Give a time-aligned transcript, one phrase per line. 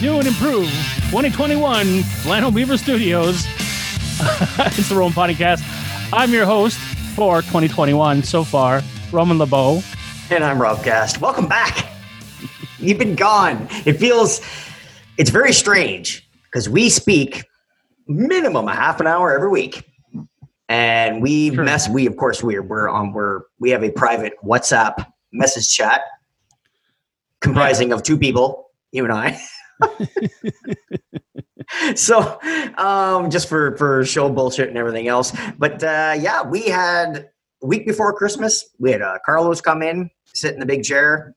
[0.00, 0.70] New and improved
[1.10, 3.44] 2021 Flannel Beaver Studios.
[4.60, 5.62] it's the Roman Podcast.
[6.12, 6.78] I'm your host
[7.16, 9.82] for 2021 so far, Roman LeBeau.
[10.30, 11.20] And I'm Rob Cast.
[11.20, 11.90] Welcome back.
[12.78, 13.66] You've been gone.
[13.86, 14.40] It feels,
[15.16, 17.44] it's very strange because we speak
[18.06, 19.84] minimum a half an hour every week.
[20.68, 21.64] And we Sure.
[21.64, 26.02] mess, we, of course, we're, we're on, we're, we have a private WhatsApp message chat
[27.40, 29.40] comprising of two people, you and I.
[31.94, 32.38] so
[32.78, 37.28] um just for for show bullshit and everything else but uh yeah we had
[37.62, 41.34] week before christmas we had uh, carlos come in sit in the big chair.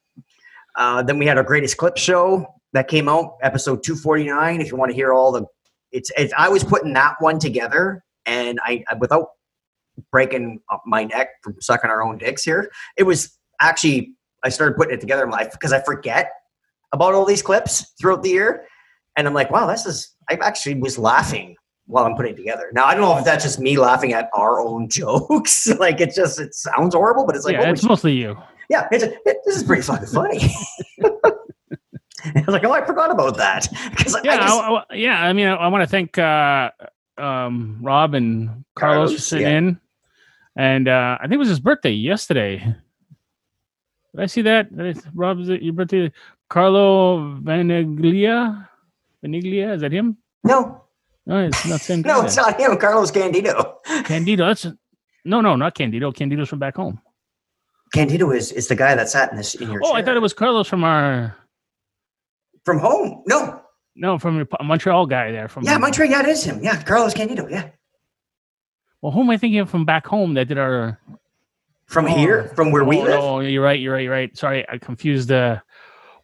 [0.76, 4.78] Uh then we had our greatest clip show that came out episode 249 if you
[4.78, 5.46] want to hear all the
[5.92, 9.28] it's, it's i was putting that one together and i I- without
[10.12, 14.78] breaking up my neck from sucking our own dicks here it was actually i started
[14.78, 16.32] putting it together in life because i forget
[16.94, 18.66] about all these clips throughout the year
[19.18, 20.16] and I'm like, wow, this is.
[20.30, 21.56] I actually was laughing
[21.88, 22.70] while I'm putting it together.
[22.74, 25.68] Now I don't know if that's just me laughing at our own jokes.
[25.80, 27.90] like it just it sounds horrible, but it's like, yeah, it's shit.
[27.90, 28.38] mostly you.
[28.70, 30.40] yeah, it's it, this is pretty fucking funny.
[32.24, 35.24] I was like, oh, I forgot about that because Yeah, I just, I, I- yeah.
[35.24, 36.70] I mean, I, I want to thank uh,
[37.18, 39.58] um, Rob and Carlos, for sitting yeah.
[39.58, 39.80] in.
[40.56, 42.58] And uh, I think it was his birthday yesterday.
[44.14, 44.68] Did I see that?
[44.76, 46.12] That is- Rob, is it your birthday?
[46.52, 48.68] Carlo Vaniglia?
[49.24, 49.76] Vaniglia?
[49.76, 50.18] Is that him?
[50.44, 50.84] no,
[51.26, 53.80] No, it's not same no, it's not him, Carlos Candido.
[54.04, 54.48] Candido.
[54.48, 54.68] That's
[55.24, 56.12] no, no, not Candido.
[56.12, 57.00] Candido's from back home.
[57.94, 60.22] Candido is is the guy that sat in this in your Oh, I thought it
[60.22, 61.38] was Carlos from our
[62.66, 63.24] from home.
[63.28, 63.62] No,
[63.96, 65.48] no from your Montreal guy there.
[65.48, 66.12] From yeah, Montreal.
[66.12, 66.62] Yeah, it is him.
[66.62, 67.48] Yeah, Carlos Candido.
[67.48, 67.70] Yeah,
[69.02, 71.00] Well, who am I thinking of from back home that did our
[71.86, 72.16] from Oh.
[72.16, 73.20] here, from where we oh, live.
[73.20, 73.80] No, you're right.
[73.80, 74.04] You're right.
[74.04, 74.36] You're right.
[74.38, 75.60] Sorry, I confused uh,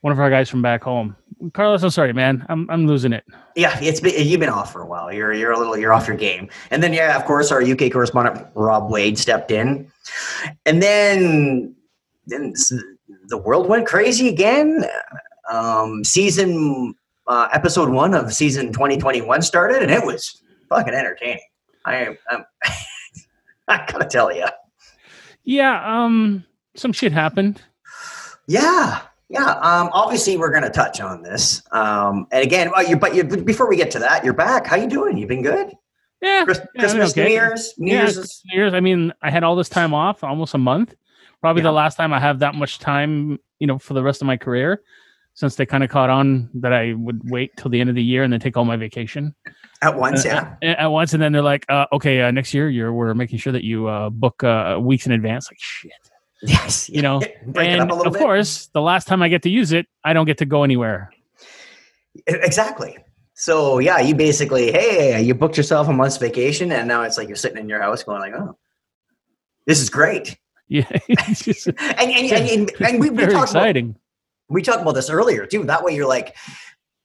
[0.02, 1.16] one of our guys from back home.
[1.54, 2.46] Carlos, I'm sorry, man.
[2.50, 3.24] I'm I'm losing it.
[3.56, 5.12] Yeah, it's been, you've been off for a while.
[5.14, 6.50] You're you're a little you're off your game.
[6.72, 9.92] And then yeah, of course, our UK correspondent Rob Wade stepped in,
[10.66, 11.76] and then
[12.26, 12.54] then
[13.28, 14.84] the world went crazy again.
[15.50, 16.96] Um, season
[17.28, 21.40] uh, episode one of season 2021 started, and it was fucking entertaining.
[21.86, 22.46] I I'm,
[23.68, 24.46] I gotta tell you,
[25.44, 26.04] Yeah.
[26.04, 26.46] Um.
[26.76, 27.62] Some shit happened.
[28.48, 29.02] yeah.
[29.30, 31.62] Yeah, um, obviously we're going to touch on this.
[31.72, 34.66] Um, and again, well, you but you before we get to that, you're back.
[34.66, 35.18] How you doing?
[35.18, 35.74] You been good?
[36.22, 36.46] Yeah.
[36.46, 37.26] Chris, yeah, Christmas, okay.
[37.26, 38.18] New Year's, New yeah, Year's.
[38.18, 38.74] Is, New Year's.
[38.74, 40.96] I mean, I had all this time off, almost a month.
[41.42, 41.70] Probably Yeah.
[41.70, 44.38] the last time I have that much time, you know, for the rest of my
[44.38, 44.82] career,
[45.34, 48.04] since they kind of caught on that I would wait till the end of the
[48.04, 49.36] year and then take all my vacation
[49.84, 50.72] at once, uh, yeah.
[50.72, 53.38] uh, at once, and then they're like, uh, "Okay, uh, next year, you're we're making
[53.38, 55.92] sure that you uh, book uh, weeks in advance." Like shit.
[56.42, 57.22] Yes, you know,
[57.56, 58.22] and up a little of bit.
[58.22, 61.12] course, the last time I get to use it, I don't get to go anywhere.
[62.26, 62.98] Exactly.
[63.34, 67.28] So yeah, you basically, hey, you booked yourself a month's vacation, and now it's like
[67.28, 68.58] you're sitting in your house going like, oh,
[69.66, 70.38] this is great.
[70.68, 70.86] Yeah,
[71.34, 73.76] just And and, and, and, and we, we talked about
[74.50, 75.64] we talked about this earlier too.
[75.66, 76.36] That way, you're like,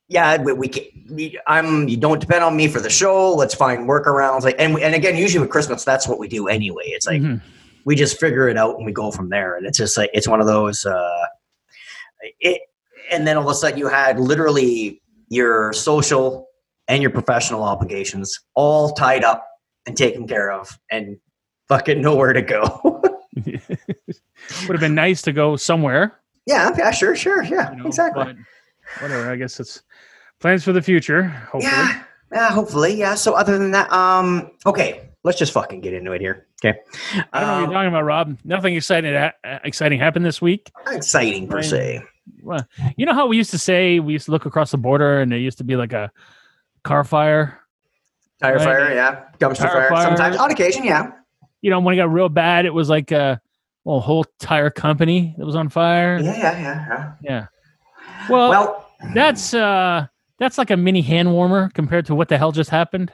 [0.09, 3.35] yeah, we, we, can, we I'm you don't depend on me for the show.
[3.35, 4.43] Let's find workarounds.
[4.43, 6.85] Like, and and again, usually with Christmas, that's what we do anyway.
[6.87, 7.41] It's like Mhm.
[7.85, 9.57] We just figure it out and we go from there.
[9.57, 10.85] And it's just like it's one of those.
[10.85, 11.27] Uh,
[12.41, 12.63] it,
[13.11, 16.47] and then all of a sudden, you had literally your social
[16.89, 19.47] and your professional obligations all tied up
[19.87, 21.17] and taken care of, and
[21.69, 23.03] fucking nowhere to go.
[23.47, 23.61] Would
[24.71, 26.21] have been nice to go somewhere.
[26.47, 28.35] yeah, yeah, sure, sure, yeah, You know, exactly.
[29.01, 29.31] Whatever.
[29.31, 29.83] I guess it's
[30.41, 31.25] plans for the future.
[31.25, 31.65] Hopefully.
[31.65, 32.03] Yeah,
[32.33, 33.15] yeah, hopefully, yeah.
[33.15, 36.47] So other than that, um, okay, let's just fucking get into it here.
[36.65, 36.79] Okay,
[37.33, 38.39] I don't know what Um, you're talking about, Rob.
[38.45, 39.31] Nothing exciting uh,
[39.65, 40.71] exciting happened this week.
[40.91, 41.65] exciting per Right.
[41.65, 42.03] se.
[42.43, 42.67] Well,
[42.97, 45.31] you know how we used to say we used to look across the border and
[45.33, 46.11] there used to be like a
[46.85, 47.59] car fire.
[48.41, 48.65] Tire Right.
[48.65, 49.25] fire, yeah.
[49.39, 50.03] Dumpster fire, fire.
[50.05, 51.13] sometimes on occasion, yeah.
[51.63, 53.41] You know, when it got real bad, it was like a,
[53.85, 56.19] well, whole tire company that was on fire.
[56.19, 56.87] Yeah, yeah, yeah.
[56.89, 57.13] yeah.
[57.23, 57.47] Yeah.
[58.29, 60.07] Well, Well, that's uh
[60.43, 63.13] that's like a mini hand warmer compared to what the hell just happened.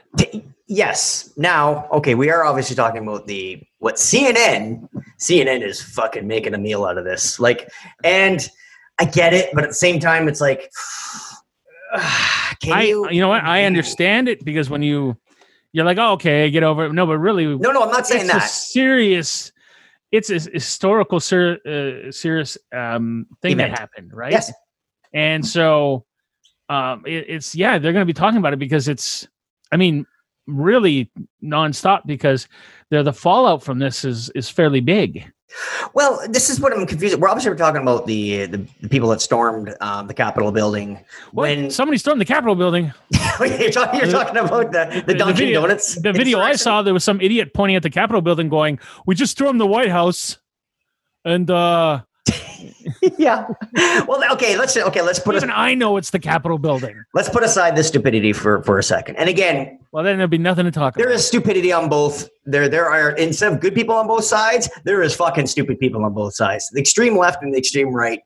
[0.67, 1.31] yes.
[1.37, 4.87] Now, okay, we are obviously talking about the what CNN.
[5.19, 7.39] CNN is fucking making a meal out of this.
[7.39, 7.69] Like,
[8.03, 8.49] and
[8.99, 10.71] I get it, but at the same time, it's like
[12.61, 13.09] can I, you?
[13.09, 13.43] you know what?
[13.43, 15.17] I understand it because when you,
[15.71, 16.93] you're like, oh, okay, get over it.
[16.93, 18.49] No, but really, No, no, I'm not saying it's a that.
[18.49, 19.51] serious.
[20.11, 23.71] It's a historical, ser- uh, serious um, thing Event.
[23.73, 24.31] that happened, right?
[24.31, 24.51] Yes.
[25.13, 26.05] And so,
[26.69, 29.27] um, it, it's yeah, they're going to be talking about it because it's,
[29.71, 30.05] I mean,
[30.47, 31.11] really
[31.43, 32.47] nonstop because
[32.89, 35.31] they're the fallout from this is is fairly big.
[35.95, 37.19] Well, this is what I'm confused.
[37.19, 41.03] We're obviously we're talking about the the, the people that stormed um, the Capitol building.
[41.31, 41.49] What?
[41.49, 42.93] When somebody stormed the Capitol building.
[43.39, 45.95] you're, talking, you're talking about the, the Dunkin' video, Donuts.
[45.95, 49.15] The video I saw, there was some idiot pointing at the Capitol building, going, "We
[49.15, 50.37] just stormed the White House,"
[51.25, 52.01] and uh,
[53.17, 53.47] yeah.
[54.07, 54.57] Well, okay.
[54.57, 55.01] Let's okay.
[55.01, 57.01] Let's put even us, I know it's the Capitol building.
[57.13, 59.15] let's put aside the stupidity for for a second.
[59.17, 61.15] And again, Well, then there'd be nothing to talk there about.
[61.15, 62.29] is stupidity on both.
[62.45, 66.03] There there are instead of good people on both sides, there is fucking stupid people
[66.03, 66.69] on both sides.
[66.71, 68.19] The extreme left and the extreme right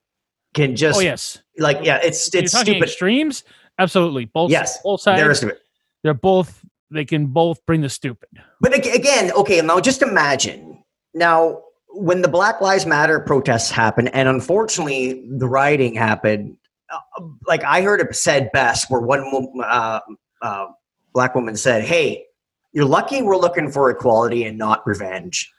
[0.54, 2.84] can just oh yes, like yeah, it's it's stupid.
[2.84, 3.44] extremes.
[3.80, 4.52] Absolutely, both.
[4.52, 5.18] Yes, both sides.
[5.18, 6.22] There They're, is stupid.
[6.22, 6.64] both.
[6.92, 8.30] They can both bring the stupid.
[8.62, 10.84] But again, okay, now just imagine
[11.16, 11.62] now
[11.94, 16.58] when the Black Lives Matter protests happened, and unfortunately the rioting happened.
[16.92, 20.00] Uh, like I heard it said best, where one uh,
[20.42, 20.66] uh,
[21.14, 22.26] black woman said, "Hey,
[22.72, 25.52] you're lucky we're looking for equality and not revenge."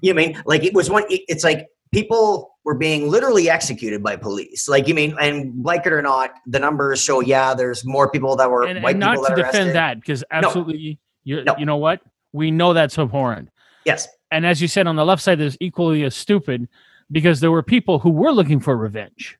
[0.00, 1.04] You know I mean like it was one?
[1.08, 4.68] It's like people were being literally executed by police.
[4.68, 7.20] Like you mean, and like it or not, the numbers show.
[7.20, 9.74] Yeah, there's more people that were And, white and not people to defend arrested.
[9.76, 11.56] that because absolutely, you No.
[11.56, 12.00] you know what?
[12.32, 13.48] We know that's abhorrent.
[13.84, 16.68] Yes, And as you said, on the left side, there's equally as stupid
[17.10, 19.38] because there were people who were looking for revenge.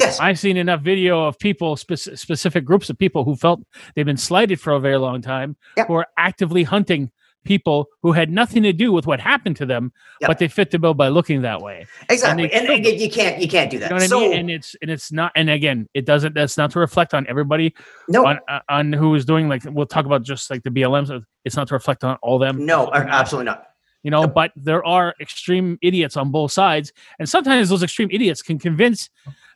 [0.00, 3.60] yes, I've seen enough video of people, spec- specific groups of people who felt
[3.94, 5.86] they've been slighted for a very long time, Yep.
[5.88, 7.10] who are actively hunting
[7.44, 10.28] people who had nothing to do with what happened to them, Yep.
[10.28, 11.86] but they fit the bill by looking that way.
[12.08, 12.44] exactly.
[12.52, 13.90] And, killed again, you can't you can't do You that.
[13.90, 14.38] know what so, I mean?
[14.38, 15.32] And it's and it's not.
[15.34, 16.34] And again, it doesn't.
[16.36, 17.74] That's not to reflect on everybody
[18.08, 21.10] no, on uh, on who is doing like we'll talk about just like the BLMs.
[21.44, 22.64] It's not to reflect on all them.
[22.64, 23.66] No, absolutely not.
[24.02, 24.34] You know Yep.
[24.34, 29.08] but there are extreme idiots on both sides and sometimes those extreme idiots can convince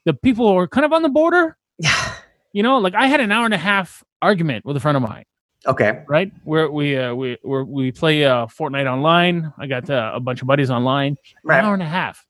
[0.05, 2.13] the people who are kind of on the border Yeah.
[2.53, 5.03] you know like i had an hour and a half argument with a friend of
[5.03, 5.25] mine
[5.67, 6.05] Okay.
[6.09, 10.21] right where we uh, we where we play uh fortnite online i got uh, a
[10.21, 12.25] bunch of buddies online an hour and a half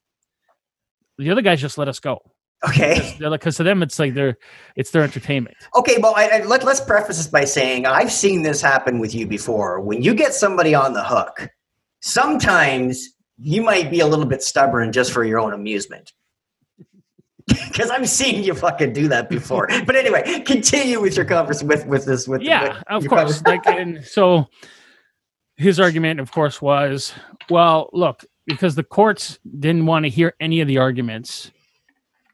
[1.19, 2.19] the other guys just let us go
[2.67, 3.15] Okay.
[3.21, 4.39] because to them it's like they're
[4.77, 5.99] it's their entertainment Okay.
[5.99, 9.27] Well, I, I, let, let's preface this by saying I've seen this happen with you
[9.27, 9.79] before.
[9.81, 11.49] When you get somebody on the hook,
[12.07, 16.13] sometimes you might be a little bit stubborn just for your own amusement.
[17.69, 19.69] Because I've seen you fucking do that before.
[19.87, 23.65] But anyway, continue with your conversation with with this with yeah with of course like
[23.67, 24.47] and so
[25.57, 27.13] his argument of course was
[27.49, 31.53] well look because the courts didn't want to hear any of the arguments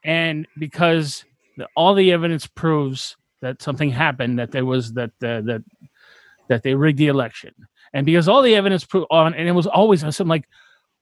[0.02, 1.24] and because
[1.58, 5.62] the, all the evidence proves that something happened that there was that uh, that
[6.48, 7.52] that they rigged the election
[7.94, 10.48] and because all the evidence proved on and it was always something like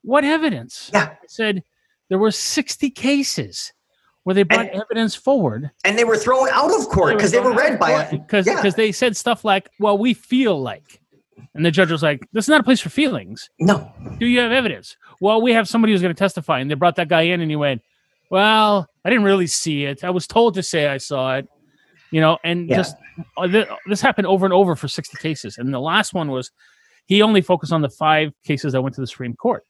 [0.03, 1.11] what evidence Yeah.
[1.13, 1.63] i said
[2.09, 3.73] there were 60 cases
[4.25, 7.41] where they brought And- evidence forward and they were thrown out of court because they
[7.41, 8.11] were read by it.
[8.11, 8.69] because Yeah.
[8.71, 11.01] they said stuff like, "Well, we feel like,"
[11.55, 13.49] and the judge was like, "This is not a place for feelings.
[13.59, 13.91] No.
[14.19, 16.97] Do you have evidence?" Well, we have somebody who's going to testify, and they brought
[16.97, 17.81] that guy in, and he went,
[18.31, 20.05] "Well, I didn't really see it.
[20.05, 21.49] I was told to say I saw it."
[22.11, 22.77] You know, and Yeah.
[22.77, 22.97] just
[23.39, 26.51] uh, this happened over and over for sixty cases, and the last one was
[27.11, 29.67] he only focused on the five cases that went to the Supreme Court.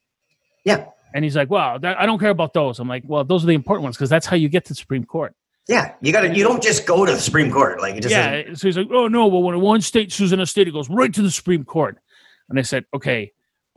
[0.62, 0.84] Yeah.
[1.14, 3.46] And he's like, "Well, that, I don't care about those." I'm like, "Well, those are
[3.46, 5.34] the important ones because that's how you get to the Supreme Court."
[5.66, 5.94] Yeah.
[6.02, 6.36] You got to.
[6.36, 8.14] You don't just go to the Supreme Court like it just.
[8.14, 8.42] yeah.
[8.52, 10.90] So he's like, oh no, well when one state sues in a state, it goes
[10.90, 11.98] right to the Supreme Court.
[12.50, 13.32] And I said, okay,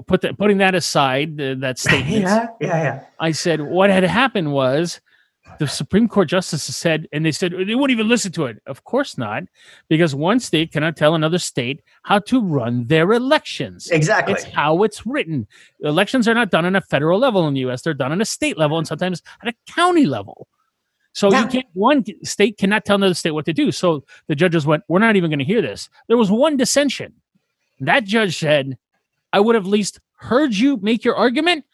[0.07, 2.23] put that putting that aside, uh, that statement.
[2.23, 2.47] Yeah.
[2.59, 2.83] Yeah.
[2.83, 3.03] Yeah.
[3.17, 4.99] I said, what had happened was
[5.59, 8.61] the Supreme Court justices said, and they said oh, they won't even listen to it.
[8.65, 9.43] Of course not,
[9.89, 13.89] because one state cannot tell another state how to run their elections.
[13.91, 14.33] Exactly.
[14.33, 15.47] It's how it's written.
[15.81, 17.81] Elections are not done on a federal level in the U.S.
[17.81, 20.47] They're done on a state level and sometimes at a county level.
[21.13, 21.43] So Yeah.
[21.43, 21.67] you can't.
[21.73, 23.71] One state cannot tell another state what to do.
[23.71, 27.13] So the judges went, "We're not even going to hear this." There was one dissension.
[27.79, 28.77] That judge said,
[29.31, 31.65] "I would have at least heard you make your argument,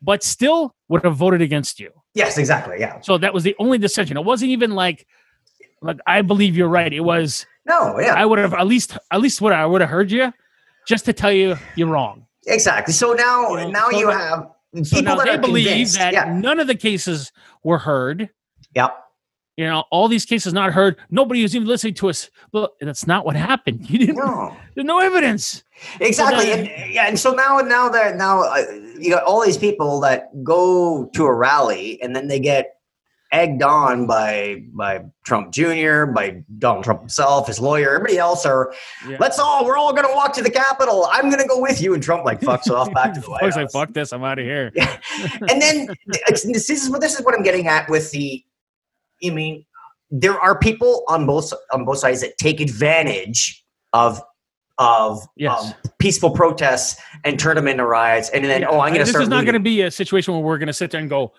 [0.00, 2.38] but still would have voted against you." Yes.
[2.38, 2.76] Exactly.
[2.78, 3.00] Yeah.
[3.00, 4.16] So that was the only dissension.
[4.16, 5.06] It wasn't even like,
[5.80, 6.92] like I believe you're right.
[6.92, 7.98] It was No.
[7.98, 8.14] Yeah.
[8.14, 10.32] I would have at least at least what I would have heard you,
[10.86, 12.26] just to tell you you're wrong.
[12.46, 12.92] Exactly.
[12.92, 14.48] So now, You know, now so you have
[14.84, 15.98] So people now that they are believe convinced.
[15.98, 16.24] that yeah.
[16.38, 17.32] none of the cases
[17.64, 18.28] were heard.
[18.74, 18.98] Yep.
[19.58, 20.96] You know, all these cases not heard.
[21.10, 22.30] Nobody was even listening to us.
[22.52, 23.84] Well, that's not what happened.
[23.90, 24.16] You didn't.
[24.16, 24.56] No.
[24.74, 25.62] There's no evidence.
[26.00, 26.46] Exactly.
[26.46, 27.06] then- and, yeah.
[27.06, 28.64] And so now, now that now uh,
[29.02, 32.76] you got all these people that go to a rally and then they get
[33.32, 38.72] egged on by by Trump Jr., by Donald Trump himself, his lawyer, everybody else are.
[39.08, 39.16] Yeah.
[39.18, 39.64] Let's all.
[39.64, 41.08] We're all going to walk to the Capitol.
[41.10, 41.94] I'm going to go with you.
[41.94, 44.22] And Trump like fucks off back to the I White was like, fuck this, I'm
[44.22, 44.70] out of here.
[45.48, 48.44] and then this is what this is what I'm getting at with the.
[49.24, 49.64] I mean,
[50.10, 54.22] there are people on both on both sides that take advantage of
[54.78, 55.60] of Yes.
[55.68, 58.68] um, peaceful protests and turn them into riots, and then Yeah.
[58.68, 60.66] oh, I'm going to this is not going to be a situation where we're going
[60.68, 61.32] to sit there and go,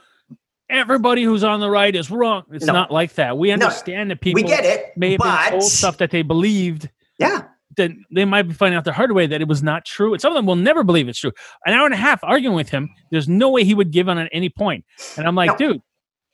[0.70, 2.44] everybody who's on the right is wrong.
[2.52, 2.74] It's No.
[2.74, 3.38] not like that.
[3.38, 6.22] We understand that people we get it, may have but been told stuff that they
[6.22, 7.44] believed yeah,
[7.78, 10.14] that they might be finding out the hard way that it was not true.
[10.14, 11.32] And some of them will never believe it's true.
[11.66, 14.18] An hour and a half arguing with him, there's no way he would give on
[14.18, 14.86] at any point.
[15.18, 15.74] And I'm like, No.
[15.74, 15.82] dude,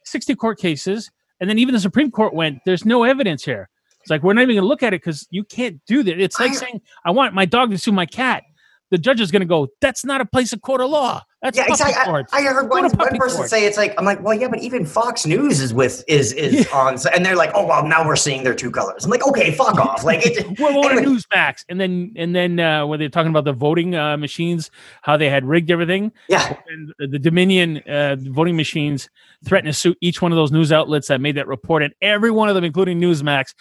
[0.06, 1.10] 60 court cases.
[1.42, 3.70] And then even the Supreme Court went, there's no evidence here.
[4.02, 6.20] It's like, we're not even going to look at it because you can't do that.
[6.20, 8.44] It's like I- saying, I want my dog to sue my cat.
[8.92, 11.22] The judge is going to go, that's not a place of court of law.
[11.42, 12.24] That's yeah, exactly.
[12.34, 13.50] I, I heard one, one person court.
[13.50, 16.68] say it's like I'm like, well, yeah, but even Fox News is with is is
[16.74, 19.06] on, and they're like, oh well, now we're seeing their two colors.
[19.06, 20.04] I'm like, okay, fuck off.
[20.04, 23.46] Like, it, We're on anyway, Newsmax, and then and then uh, when they're talking about
[23.46, 24.70] the voting uh, machines,
[25.02, 29.10] how they had rigged everything, yeah, and the Dominion uh, voting machines
[29.46, 32.32] threatened to sue each one of those news outlets that made that report, and every
[32.32, 33.54] one of them, including Newsmax,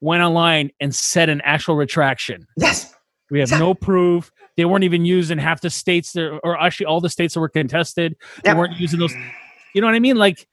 [0.00, 2.46] went online and said an actual retraction.
[2.56, 2.94] yes,
[3.30, 4.30] We have no proof.
[4.56, 7.40] They weren't even used in half the states, there, or actually all the states that
[7.40, 8.16] were contested.
[8.44, 8.56] They Yep.
[8.56, 9.14] weren't using those.
[9.74, 10.16] You know what I mean?
[10.16, 10.46] Like,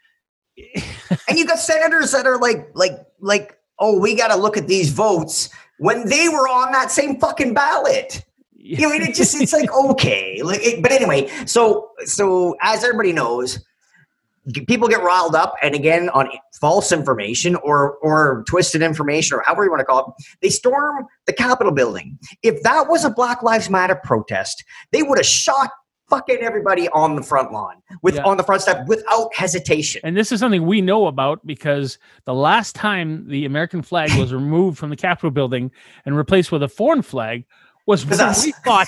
[1.28, 4.68] and you got senators that are like like like oh we got to look at
[4.68, 8.26] these votes when they were on that same fucking ballot
[8.68, 11.28] you know, it just it's like okay, like, it, but anyway.
[11.46, 13.64] So so as everybody knows,
[14.68, 19.64] people get riled up, and again on false information or or twisted information or however
[19.66, 22.18] you want to call it, they storm the Capitol building.
[22.44, 25.72] If that was a Black Lives Matter protest, they would have shot
[26.10, 28.24] fucking everybody on the front lawn with Yeah.
[28.24, 30.00] on the front step without hesitation.
[30.06, 34.34] And this is something we know about because the last time the American flag was
[34.34, 35.70] removed from the Capitol building
[36.06, 37.44] and replaced with a foreign flag
[37.88, 38.46] was Was us.
[38.46, 38.88] we fought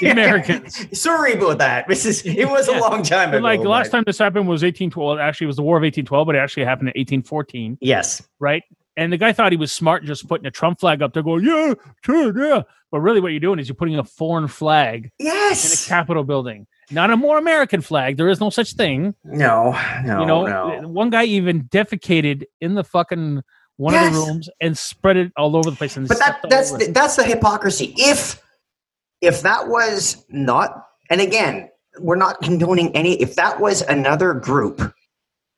[0.00, 0.86] the Americans.
[1.00, 1.88] Sorry about that.
[1.88, 2.78] This is it was Yeah.
[2.78, 3.38] a long time ago.
[3.38, 5.18] Like the last time this happened was 1812.
[5.18, 8.20] Actually, it was the War of 1812, but it actually happened in 1814, Yes.
[8.40, 8.62] right?
[8.96, 11.44] And the guy thought he was smart just putting a Trump flag up there, going,
[11.44, 11.72] "Yeah,
[12.04, 15.64] sure, yeah." But really, what you're doing is you're putting a foreign flag yes.
[15.88, 15.96] in a.
[15.96, 18.18] Capitol building, not a more American flag.
[18.18, 19.14] There is no such thing.
[19.24, 19.72] No,
[20.04, 20.88] no, you know, no.
[20.88, 23.42] one guy even defecated in the fucking
[23.82, 25.96] one of the rooms and spread it all over the place.
[25.96, 27.94] But that that's the, that's the hypocrisy.
[27.98, 28.40] If
[29.20, 33.20] if that was not, and again, we're not condoning any.
[33.20, 34.94] If that was another group,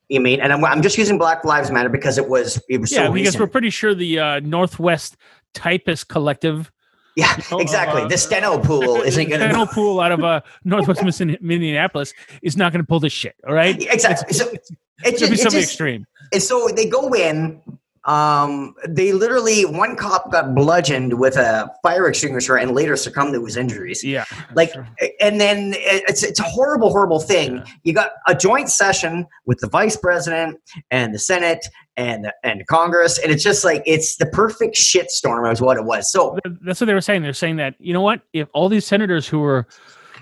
[0.09, 0.41] you mean?
[0.41, 3.13] And I'm, I'm just using Black Lives Matter because it was it was yeah, so
[3.13, 3.41] because recent.
[3.41, 5.17] we're pretty sure the uh, Northwest
[5.53, 6.73] Typist Collective,
[7.17, 8.03] yeah, know, exactly.
[8.03, 9.67] uh, the steno pool isn't going to.
[9.67, 13.35] Pool out of uh, Northwest Min- Minneapolis is not going to pull this shit.
[13.47, 14.33] All right, Exactly.
[14.33, 16.07] So it's it going to just, be something just extreme.
[16.33, 17.61] And so they go in.
[18.07, 23.45] Um, they literally one cop got bludgeoned with a fire extinguisher and later succumbed to
[23.45, 24.05] his injuries.
[24.05, 24.75] Yeah, Like,
[25.21, 27.57] and then it's it's a horrible, horrible thing.
[27.57, 27.65] Yeah.
[27.83, 33.19] You got a joint session with the vice president and the Senate and and Congress,
[33.19, 36.13] and it's just like it's the perfect shitstorm, is what it was.
[36.13, 37.23] So that's what they were saying.
[37.23, 38.21] They're saying that you know what?
[38.35, 39.67] If all these senators who were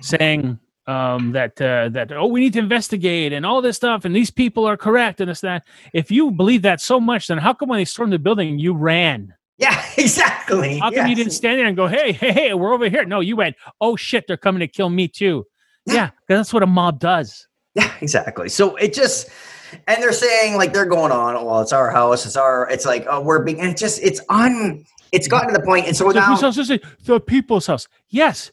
[0.01, 4.15] saying um, that uh, that oh we need to investigate and all this stuff and
[4.17, 7.53] these people are correct and this that if you believe that so much, then how
[7.55, 9.35] come when they stormed the building you ran?
[9.59, 10.79] yeah, exactly.
[10.79, 13.05] How come you didn't stand there and go hey hey hey we're over here?
[13.05, 15.47] No, you went oh shit they're coming to kill me too.
[15.87, 17.49] Yeah, 'cause that's what a mob does.
[17.75, 18.49] Yeah, exactly.
[18.49, 19.29] So it just,
[19.89, 21.35] and they're saying like they're going on.
[21.37, 22.25] Oh, well, it's our house.
[22.27, 22.69] It's our.
[22.71, 23.61] It's like oh, we're being.
[23.61, 24.85] And it just it's un.
[25.11, 26.85] It's gotten to the point, and so So now house is it?
[27.05, 27.89] The people's house.
[28.11, 28.53] Yes.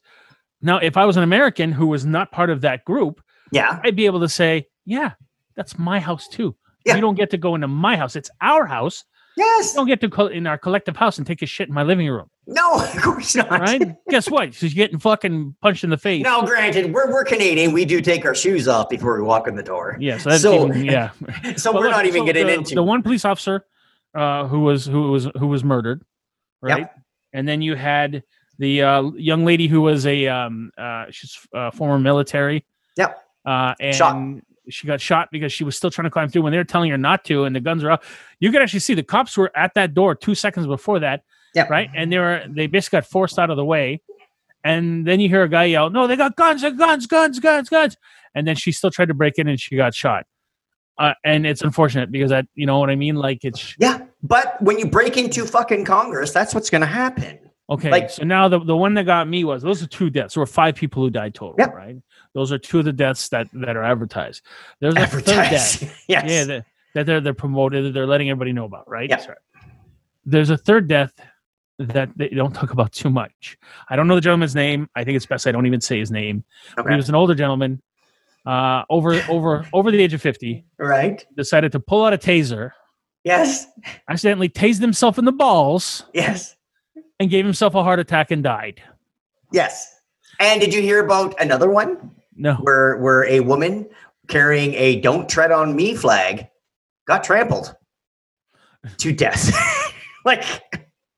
[0.62, 3.96] Now, if I was an American who was not part of that group, yeah, I'd
[3.96, 5.12] be able to say, yeah,
[5.56, 6.56] that's my house too.
[6.86, 6.96] Yeah.
[6.96, 8.16] You don't get to go into my house.
[8.16, 9.04] It's our house.
[9.38, 11.74] yes, You don't get to go in our collective house and take a shit in
[11.74, 13.50] my living room, no, of course not.
[13.52, 13.96] right?
[14.10, 14.54] Guess what?
[14.54, 16.24] She's getting fucking punched in the face.
[16.24, 17.72] Now, granted, we're we're Canadian.
[17.72, 19.98] We do take our shoes off before we walk in the door.
[20.00, 21.12] Yeah, so that's So- even, yeah.
[21.58, 23.66] So But we're look, not even so getting the, into the one police officer
[24.16, 26.02] uh, who was who was who was murdered,
[26.62, 26.88] right?
[27.34, 28.24] And then you had
[28.60, 32.66] the uh, young lady who was a um, uh, she's uh, former military.
[32.98, 33.18] Yep.
[33.46, 34.42] Uh, and Shot.
[34.70, 36.92] she got shot because she was still trying to climb through when they were telling
[36.92, 38.04] her not to, and the guns are out.
[38.40, 41.24] You could actually see the cops were at that door two seconds before that,
[41.56, 41.70] Yep.
[41.70, 41.90] right?
[41.96, 44.02] And they were they basically got forced out of the way.
[44.64, 46.62] And then you hear a guy yell, "No, they got guns!
[46.62, 47.08] They guns!
[47.08, 47.40] Guns!
[47.40, 47.70] Guns!
[47.70, 47.96] Guns!"
[48.36, 50.26] And then she still tried to break in, and she got shot.
[50.98, 53.16] Uh, and it's unfortunate because that, you know what I mean?
[53.16, 57.40] Like it's Yeah, but when you break into fucking Congress, that's what's going to happen.
[57.70, 57.90] Okay.
[57.92, 60.34] Like- so now the, the one that got me was those are two deaths.
[60.36, 61.74] There were five people who died total, Yep.
[61.74, 61.96] right?
[62.34, 64.44] Those are two of the deaths that that are advertised.
[64.80, 66.04] There's a third death.
[66.08, 66.24] Yes.
[66.28, 69.10] Yeah, the, that they're they're promoted, that they're letting everybody know about, right?
[69.10, 69.38] That's right.
[70.26, 71.14] There's a third death
[71.80, 73.58] that they don't talk about too much.
[73.90, 74.90] I don't know the gentleman's name.
[74.96, 76.44] I think it's best I don't even say his name.
[76.76, 77.82] But he was an older gentleman,
[78.46, 80.66] uh, over over over the age of fifty.
[80.78, 81.26] Right.
[81.38, 82.72] Decided to pull out a taser,
[83.24, 83.66] Yes.
[84.10, 86.56] accidentally tased himself in the balls, Yes.
[87.20, 88.82] And gave himself a heart attack and died.
[89.52, 89.94] Yes.
[90.40, 93.88] And did you hear about another one No, where where a woman
[94.28, 96.48] carrying a "Don't Tread on Me" flag
[97.08, 97.76] got trampled
[98.98, 99.52] to death?
[100.26, 100.44] like,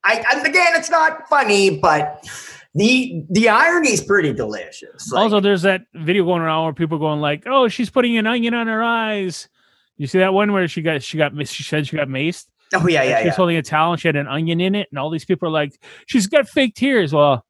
[0.04, 2.26] I again, it's not funny, but
[2.74, 5.12] the the irony is pretty delicious.
[5.12, 8.18] Like, also, there's that video going around where people are going like, "Oh, she's putting
[8.18, 9.50] an onion on her eyes."
[9.98, 12.48] You see that one where she got she got she said she got maced.
[12.74, 13.36] Oh yeah, yeah, she was yeah.
[13.36, 15.52] holding a towel and she had an onion in it, and all these people are
[15.52, 15.74] like,
[16.08, 17.46] "She's got fake tears." Well,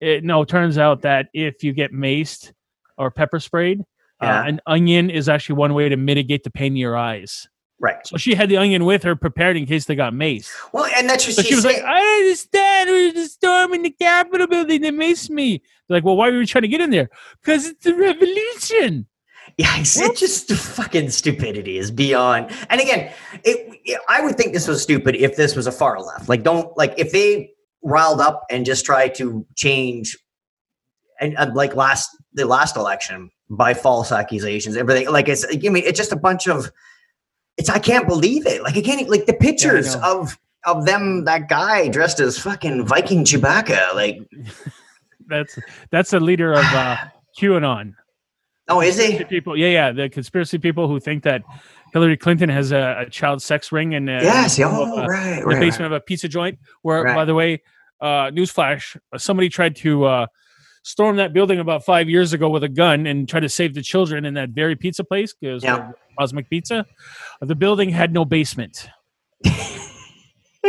[0.00, 2.52] it, no, it turns out that if you get maced
[2.98, 3.82] or pepper sprayed,
[4.22, 4.40] Yeah.
[4.40, 7.48] uh, an onion is actually one way to mitigate the pain in your eyes.
[7.78, 8.06] Right.
[8.06, 10.50] So she had the onion with her prepared in case they got maced.
[10.72, 11.72] Well, and that's what So she, was said.
[11.74, 12.88] like, I don't understand.
[12.88, 14.80] There's a storm in the Capitol building.
[14.82, 15.60] They maced me.
[15.88, 17.10] They're like, well, why were you trying to get in there?
[17.42, 19.06] Because it's a revolution.
[19.58, 22.50] Yeah, it's, it's just the fucking stupidity is beyond.
[22.70, 23.12] And again,
[23.44, 26.28] it, it- I would think this was stupid if this was a far left.
[26.28, 27.50] Like, don't like if they
[27.82, 30.16] riled up and just try to change,
[31.20, 35.10] and uh, like last the last election by false accusations, everything.
[35.10, 36.70] Like it's, I mean, it's just a bunch of.
[37.58, 38.62] It's I can't believe it.
[38.62, 40.20] Like I can't like the pictures know.
[40.20, 43.94] of of them that guy dressed as fucking Viking Chewbacca.
[43.94, 44.20] Like,
[45.28, 45.58] That's
[45.90, 46.96] that's the leader of uh,
[47.40, 47.94] QAnon.
[48.68, 49.22] Oh, is he?
[49.24, 51.42] people, yeah, yeah, the conspiracy people who think that
[51.92, 54.58] Hillary Clinton has a, a child sex ring in, uh, Yes.
[54.60, 55.60] Oh, uh, right, the right.
[55.60, 56.58] basement of a pizza joint.
[56.82, 57.14] Where, Right.
[57.14, 57.62] by the way,
[58.00, 60.26] uh, newsflash: uh, somebody tried to uh,
[60.84, 63.82] storm that building about five years ago with a gun and try to save the
[63.82, 65.92] children in that very pizza place because Yeah.
[66.18, 66.84] Cosmic Pizza.
[67.40, 68.88] The building had no basement.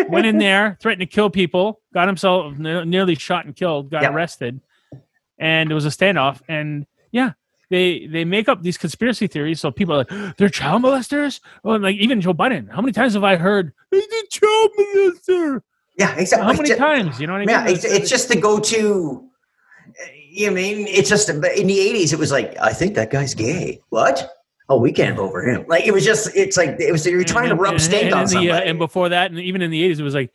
[0.10, 4.02] Went in there, threatened to kill people, got himself ne- nearly shot and killed, got
[4.04, 4.12] Yeah.
[4.12, 4.60] arrested,
[5.38, 6.42] and it was a standoff.
[6.50, 7.32] And yeah,
[7.74, 9.60] they they make up these conspiracy theories.
[9.60, 11.40] So people are like, they're child molesters.
[11.66, 12.70] Oh, and like even Joe Biden.
[12.72, 15.62] How many times have I heard he's a child molester?
[15.98, 16.46] Yeah, exactly.
[16.46, 17.20] How many Just- times?
[17.20, 17.50] You know what I mean?
[17.50, 19.28] Yeah, it's, it's just the go-to.
[20.30, 22.14] You i mean it's just in the '80s?
[22.14, 23.82] It was like, I think that guy's gay.
[23.90, 24.32] What?
[24.70, 25.66] Oh, we can't vote for him.
[25.68, 27.06] Like it was just, it's like it was.
[27.06, 28.52] You're trying to And- rub and- stink and on in the, somebody.
[28.52, 30.32] uh, and before that, and even in the eighties, it was like,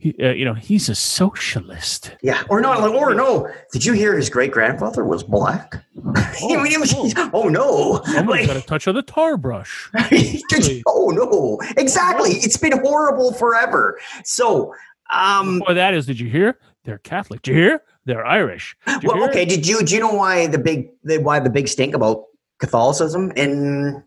[0.00, 2.16] he, uh, you know, he's a socialist.
[2.22, 3.50] yeah, or no, or no.
[3.72, 5.84] Did you hear his great grandfather was black?
[6.14, 6.94] I mean, was.
[6.94, 7.30] oh.
[7.34, 8.00] Oh, no!
[8.04, 9.90] Somebody's Like, got a touch of the tar brush.
[10.86, 11.58] oh no!
[11.76, 12.30] Exactly.
[12.30, 13.98] It's been horrible forever.
[14.24, 14.72] So,
[15.12, 16.58] um, that is, did you hear?
[16.84, 17.42] They're Catholic.
[17.42, 17.82] Did you hear?
[18.04, 18.76] They're Irish.
[18.86, 19.28] Well, hear?
[19.28, 19.44] okay.
[19.44, 22.24] Did you do you know why the big the, why the big stink about
[22.60, 24.02] Catholicism in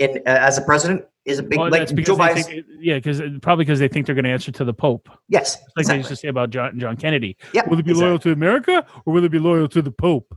[0.00, 2.44] in uh, as a president is a big Well, like Joe Biden?
[2.44, 5.58] think, yeah, because probably because they think they're going to answer to the Pope, yes,
[5.76, 7.36] like they used to say about John John Kennedy.
[7.52, 8.08] Yeah, Will it be exactly.
[8.08, 10.34] loyal to America or will it be loyal to the Pope?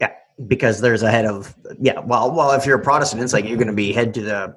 [0.00, 0.12] Yeah,
[0.46, 2.00] because there's a head of yeah.
[2.00, 4.56] Well, well, if you're a Protestant, it's like you're going to be head to the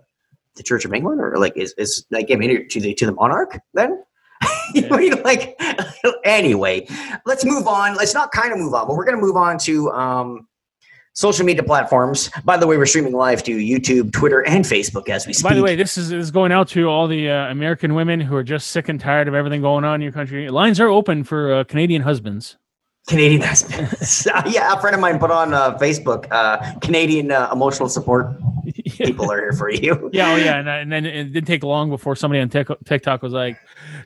[0.56, 3.14] the Church of England, or like is is like I mean to the to the
[3.14, 4.04] monarch then.
[4.74, 5.60] you know, you know, like
[6.24, 6.88] anyway,
[7.26, 7.96] let's move on.
[7.96, 10.48] Let's not kind of move on, but we're going to move on to um,
[11.20, 12.30] social media platforms.
[12.46, 15.50] By the way, we're streaming live to YouTube, Twitter, and Facebook as we speak.
[15.50, 18.38] By the way, this is, is going out to all the uh, American women who
[18.38, 20.50] are just sick and tired of everything going on in your country.
[20.50, 22.56] Lines are open for uh, Canadian husbands.
[23.10, 24.30] Canadian husbands.
[24.48, 26.26] yeah, a friend of mine put on uh, Facebook.
[26.32, 29.08] Uh, Canadian uh, emotional support yeah.
[29.08, 30.10] people are here for you.
[30.14, 33.34] Yeah, oh yeah, and, and then it didn't take long before somebody on TikTok was
[33.34, 33.58] like,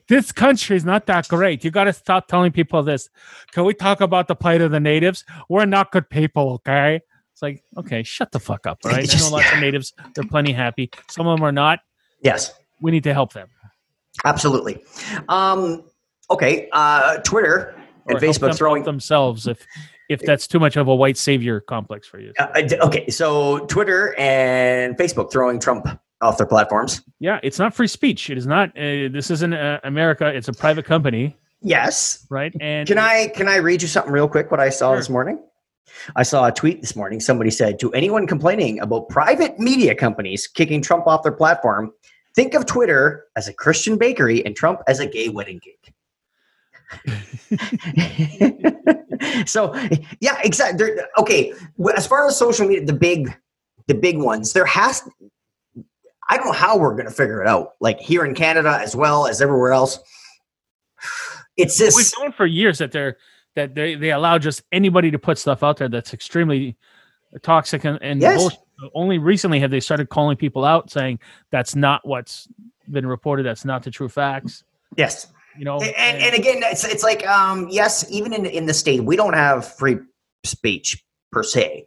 [0.07, 1.63] "This country is not that great.
[1.63, 3.09] You got to stop telling people this.
[3.51, 5.25] Can we talk about the plight of the natives?
[5.49, 7.01] We're not good people, okay?"
[7.31, 8.93] It's like, okay, shut the fuck up, right?
[8.95, 10.91] I know Just- lots of natives; they're plenty happy.
[11.09, 11.79] Some of them are not.
[12.21, 12.53] Yes.
[12.81, 13.47] We need to help them.
[14.25, 14.83] Absolutely.
[15.29, 15.83] Um,
[16.29, 16.69] okay.
[16.71, 17.75] Uh, Twitter
[18.07, 18.83] and Or Facebook throwing.
[18.83, 19.65] themselves if
[20.09, 22.33] if that's too much of a white savior complex for you.
[22.37, 25.87] Uh, okay, so Twitter and Facebook throwing Trump
[26.21, 27.01] off their platforms.
[27.19, 28.29] Yeah, it's not free speech.
[28.29, 28.69] It is not.
[28.77, 30.27] Uh, this isn't uh, America.
[30.27, 32.25] It's a private company, Yes.
[32.29, 32.53] right?
[32.61, 34.51] And Can I can I read you something real quick?
[34.51, 34.97] What I saw Sure.
[34.97, 35.39] this morning.
[36.15, 37.19] I saw a tweet this morning.
[37.19, 41.91] Somebody said to anyone complaining about private media companies kicking Trump off their platform,
[42.35, 45.93] think of Twitter as a Christian bakery and Trump as a gay wedding cake.
[49.45, 49.73] so
[50.19, 50.89] yeah, exactly.
[51.17, 51.53] Okay,
[51.95, 53.35] as far as social media, the big,
[53.87, 55.01] the big ones, there has.
[56.29, 57.73] I don't know how we're going to figure it out.
[57.79, 59.99] Like here in Canada as well as everywhere else,
[61.57, 61.95] it's this.
[61.95, 63.17] we've known for years that they're
[63.55, 66.75] that they, they allow just anybody to put stuff out there that's extremely
[67.43, 68.37] toxic and, and Yes.
[68.39, 68.59] bullshit.
[68.95, 71.19] Only recently have they started calling people out, saying
[71.51, 72.47] that's not what's
[72.89, 73.45] been reported.
[73.45, 74.63] That's not the true facts.
[74.97, 75.27] Yes.
[75.57, 78.73] You know, and, and, and again, it's it's like um, yes, even in in the
[78.73, 79.99] state, we don't have free
[80.43, 81.85] speech per se.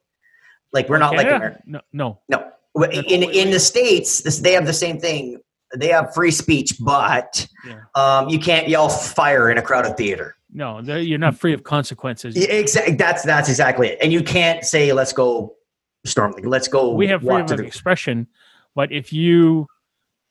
[0.72, 1.60] Like we're not like Canada?
[1.66, 2.20] no, no.
[2.28, 2.52] no
[2.84, 5.40] in in the states, this, they have the same thing.
[5.76, 7.80] They have free speech, but Yeah.
[7.94, 10.36] um, you can't yell fire in a crowded theater.
[10.52, 12.36] No, you're not free of consequences.
[12.36, 12.94] Exactly.
[12.94, 13.98] That's that's exactly it.
[14.00, 15.56] And you can't say, "Let's go
[16.04, 16.34] storm.
[16.42, 18.26] Let's go." we have freedom of the-" expression,
[18.74, 19.66] but if you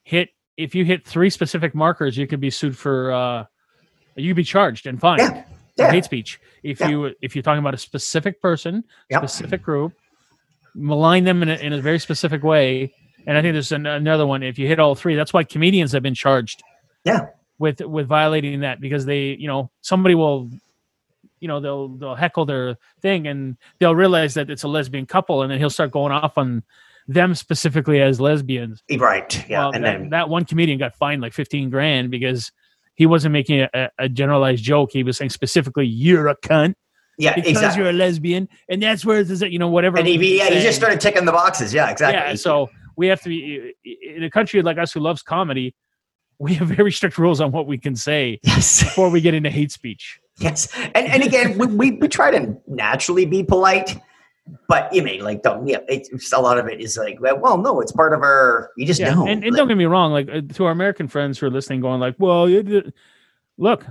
[0.03, 3.45] hit if you hit three specific markers, you could be sued for uh,
[4.15, 5.47] you could be charged and fined Yeah, for
[5.84, 5.91] yeah.
[5.91, 6.39] hate speech.
[6.63, 6.88] If Yeah.
[6.89, 9.19] you if you're talking about a specific person, Yep.
[9.19, 9.93] specific group,
[10.75, 12.93] malign them in a, in a very specific way.
[13.25, 14.43] And I think there's an, another one.
[14.43, 16.61] If you hit all three, that's why comedians have been charged.
[17.03, 17.27] Yeah.
[17.57, 20.49] With with violating that because they you know somebody will
[21.39, 25.41] you know they'll they'll heckle their thing and they'll realize that it's a lesbian couple
[25.41, 26.63] and then he'll start going off on
[27.07, 28.83] them specifically as lesbians.
[28.97, 29.47] Right.
[29.47, 29.59] Yeah.
[29.59, 32.51] Well, and that, then that one comedian got fined like 15 grand because
[32.95, 34.89] he wasn't making a, a- a generalized joke.
[34.91, 36.75] He was saying specifically, "You're a cunt
[37.17, 37.82] yeah, because exactly.
[37.82, 39.97] you're a lesbian," and that's where it's you know whatever.
[39.97, 41.73] And he, yeah, he just started ticking the boxes.
[41.73, 42.32] Yeah, exactly.
[42.32, 45.75] Yeah, so we have to be in a country like us who loves comedy.
[46.39, 49.49] We have very strict rules on what we can say yes, before we get into
[49.49, 50.19] hate speech.
[50.38, 50.67] yes.
[50.93, 53.97] And and again, we, we, we try to naturally be polite,
[54.67, 55.78] but you mean like don't yeah.
[55.88, 58.69] It's a lot of it is like well, no, it's part of our.
[58.75, 59.28] You just Yeah, know.
[59.28, 60.12] and, and Like, don't get me wrong.
[60.12, 62.49] Like uh, to our American friends who are listening, going like, "Well,
[63.58, 63.86] look,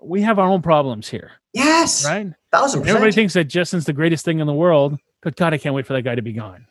[0.00, 2.96] we have our own problems here, yes, right?" Thousand percent.
[2.96, 4.98] Everybody thinks that Justin's the greatest thing in the world.
[5.22, 6.66] But God, I can't wait for that guy to be gone.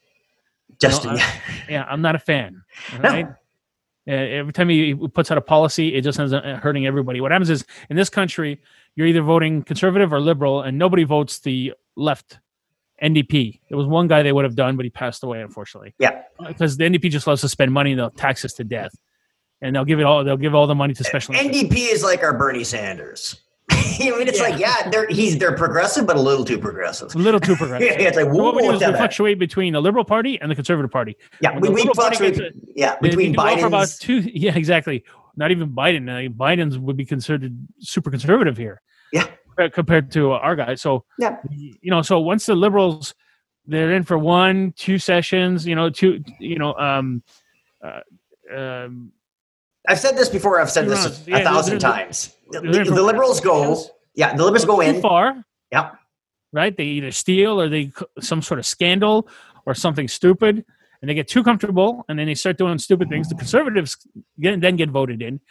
[0.80, 1.16] Justin.
[1.16, 1.28] No,
[1.70, 2.64] Yeah, I'm not a fan.
[3.02, 3.10] No.
[3.10, 3.28] right?
[4.08, 7.22] Uh, every time he he puts out a policy, it just ends up hurting everybody.
[7.22, 8.62] What happens is in this country,
[8.96, 12.38] you're either voting conservative or liberal, and nobody votes the left
[13.02, 13.62] NDP.
[13.68, 15.96] There was one guy they would have done, but he passed away, unfortunately.
[15.98, 16.22] Yeah.
[16.48, 18.96] because the NDP just loves to spend money and they'll tax us to death,
[19.60, 20.24] and they'll give it all.
[20.24, 21.34] They'll give all the money to special.
[21.34, 23.42] NDP is like our Bernie Sanders.
[24.14, 24.50] I mean, it's Yeah.
[24.50, 27.14] like yeah, they're he's they're progressive, but a little too progressive.
[27.16, 27.88] a little too progressive.
[28.00, 30.50] Yeah, it's like So what we do is we fluctuate between the Liberal Party and
[30.52, 31.16] the Conservative Party.
[31.42, 32.38] yeah, when we, we fluctuate.
[32.38, 34.20] gets yeah, between do well about two.
[34.34, 35.04] Yeah, exactly.
[35.38, 36.10] Not even Biden.
[36.10, 38.82] Uh, Biden's would be considered super conservative here.
[39.14, 39.28] Yeah.
[39.72, 40.76] compared to our guy.
[40.76, 41.38] So Yeah.
[41.52, 43.14] you know, so once the liberals
[43.68, 47.24] they're in for one, two sessions, you know, two, you know, um,
[47.84, 48.02] uh,
[48.56, 49.12] um,
[49.88, 50.60] I've said this before.
[50.60, 52.34] I've said this a Yeah, thousand times.
[52.52, 53.82] The, they're in for the liberals go.
[54.16, 55.02] Yeah, the liberals go too in.
[55.02, 55.44] far.
[55.72, 55.92] Yeah.
[56.54, 56.76] Right.
[56.76, 59.28] They either steal or they some sort of scandal
[59.66, 60.64] or something stupid,
[61.02, 63.28] and they get too comfortable, and then they start doing stupid things.
[63.30, 63.98] The conservatives
[64.40, 65.42] get, then get voted in,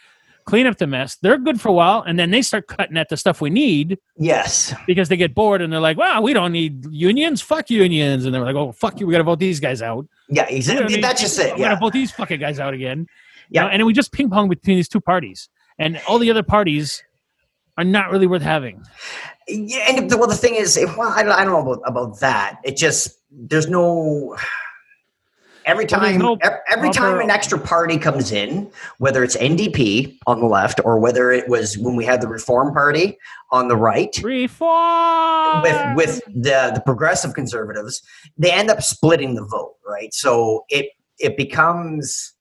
[0.45, 1.15] clean up the mess.
[1.17, 3.99] They're good for a while, and then they start cutting at the stuff we need
[4.17, 4.73] Yes.
[4.87, 7.41] because they get bored and they're like, "Wow, we don't need unions.
[7.41, 9.05] Fuck unions." And they're like, "Oh, fuck you.
[9.05, 10.07] We got to vote these guys out.
[10.29, 11.01] Yeah, exactly.
[11.01, 11.53] That's just it.
[11.55, 11.79] We got to Yeah.
[11.79, 13.07] vote these fucking guys out again."
[13.49, 13.63] You Yeah.
[13.63, 17.03] know, and we just ping pong between these two parties, and all the other parties
[17.77, 18.81] are not really worth having.
[19.47, 22.19] Yeah, and the, well, the thing is, well, I, don't- I don't know about, about
[22.21, 22.59] that.
[22.63, 24.35] It just there's no
[25.65, 30.17] every Well, time no ev- every time an extra party comes in, whether it's NDP
[30.27, 33.17] on the left or whether it was when we had the Reform Party
[33.51, 38.01] on the right Reform with with the the progressive conservatives,
[38.37, 40.13] they end up splitting the vote, right?
[40.13, 40.87] So it
[41.19, 42.31] it becomes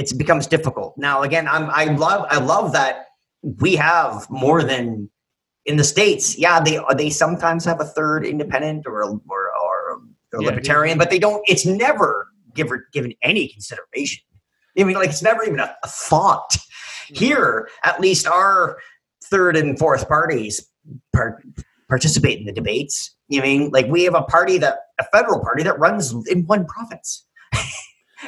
[0.00, 0.96] it becomes difficult.
[0.96, 3.06] Now again, I'm I love I love that
[3.42, 5.10] we have more than
[5.66, 6.38] in the states.
[6.38, 10.00] Yeah, they they sometimes have a third independent or or or,
[10.32, 11.42] or Yeah, libertarian, but they don't.
[11.46, 14.24] It's never given given any consideration.
[14.78, 16.56] I mean, like it's never even a, a thought.
[17.08, 18.78] Here, at least our
[19.24, 20.64] third and fourth parties
[21.12, 21.44] part,
[21.88, 23.14] participate in the debates.
[23.28, 26.66] You mean like we have a party that a federal party that runs in one
[26.66, 27.26] province.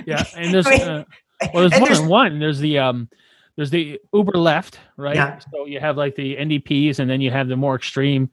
[0.05, 1.05] yeah, and there's I mean, uh,
[1.53, 2.39] well, there's and more there's- than one.
[2.39, 3.09] There's the um,
[3.57, 5.15] there's the Uber left, right?
[5.17, 5.39] Yeah.
[5.53, 8.31] So you have like the NDPs, and then you have the more extreme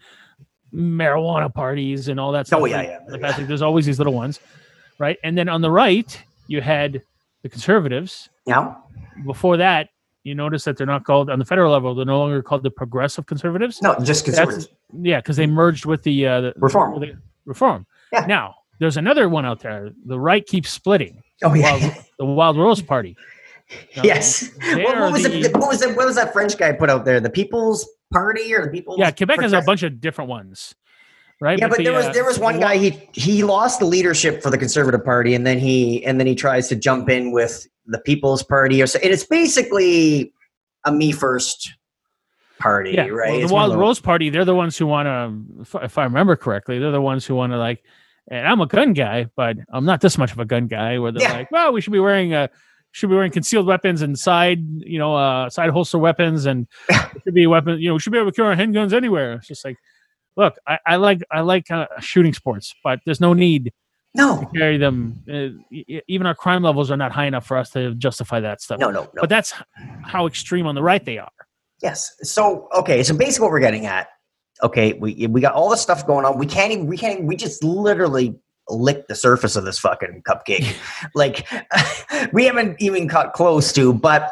[0.74, 2.62] marijuana parties and all that stuff.
[2.62, 3.32] Oh, yeah, yeah, the yeah.
[3.40, 4.40] There's always these little ones,
[5.00, 5.18] right?
[5.24, 7.02] And then on the right, you had
[7.42, 8.30] the conservatives.
[8.46, 8.76] Yeah,
[9.26, 9.90] Before that,
[10.24, 11.96] you notice that they're not called on the federal level.
[11.96, 13.82] They're no longer called the progressive conservatives.
[13.82, 14.68] no, just conservatives.
[14.94, 17.00] Yeah, because they merged with the, uh, the Reform.
[17.00, 17.14] the
[17.46, 17.86] reform.
[18.12, 18.26] Yeah.
[18.26, 19.92] Now there's another one out there.
[20.06, 21.22] The right keeps splitting.
[21.44, 21.72] Oh yeah.
[21.80, 23.16] Wild, the Wild Rose Party.
[23.96, 24.50] Now, Yes.
[24.60, 25.54] What, what was the- it?
[25.56, 25.86] What was?
[25.86, 27.20] What was that French guy put out there?
[27.20, 28.98] The People's Party or the People's?
[28.98, 30.74] Yeah, Quebec has a bunch of different ones,
[31.40, 31.60] right?
[31.60, 34.42] Yeah, but the, there was uh, there was one guy he he lost the leadership
[34.42, 37.68] for the Conservative Party, and then he and then he tries to jump in with
[37.86, 38.98] the People's Party, or so.
[39.04, 40.34] And it's basically
[40.86, 41.72] a me first
[42.58, 43.30] party, Yeah, right?
[43.30, 46.06] well, the of Wild Rose Party, they're the ones who want to, if, if I
[46.06, 47.84] remember correctly, they're the ones who want to like
[48.30, 50.98] and I'm a gun guy, but I'm not this much of a gun guy.
[51.00, 51.34] Where they're Yeah.
[51.34, 52.50] like, well, we should be wearing a
[52.92, 56.68] should be wearing concealed weapons and side, you know, uh, side holster weapons, and
[57.24, 57.82] should be weapons.
[57.82, 59.34] You know, we should be able to carry our handguns anywhere.
[59.34, 59.78] It's just like,
[60.36, 63.72] look, I, I like I like uh, shooting sports, but there's no need
[64.16, 65.22] No, to carry them.
[65.32, 65.50] Uh,
[66.08, 68.80] even our crime levels are not high enough for us to justify that stuff.
[68.80, 69.10] no, no, no.
[69.22, 69.54] But that's
[70.04, 71.32] how extreme on the right they are.
[71.84, 72.12] Yes.
[72.24, 74.08] So okay, so basically what we're getting at,
[74.64, 76.38] okay, we we got all this stuff going on.
[76.38, 78.36] We can't even we can't even, we just literally
[78.70, 80.76] lick the surface of this fucking cupcake.
[81.16, 81.48] like
[82.34, 84.32] we haven't even cut close to, but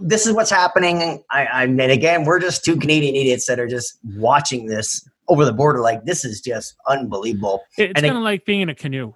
[0.00, 1.22] this is what's happening.
[1.30, 5.44] I, I and again, we're just two Canadian idiots that are just watching this over
[5.44, 5.80] the border.
[5.80, 7.62] Like this is just unbelievable.
[7.76, 9.14] It's kind of like being in a canoe.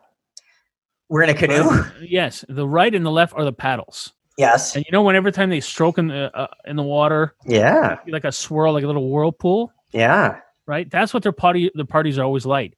[1.08, 1.84] We're in a canoe.
[2.00, 4.76] Yes, the right and the left are the paddles, yes.
[4.76, 7.98] and you know when every time they stroke in the uh, in the water, Yeah.
[8.06, 9.72] like a swirl, like a little whirlpool.
[9.92, 10.40] Yeah.
[10.66, 10.88] right?
[10.90, 12.76] That's what their party the parties are always like.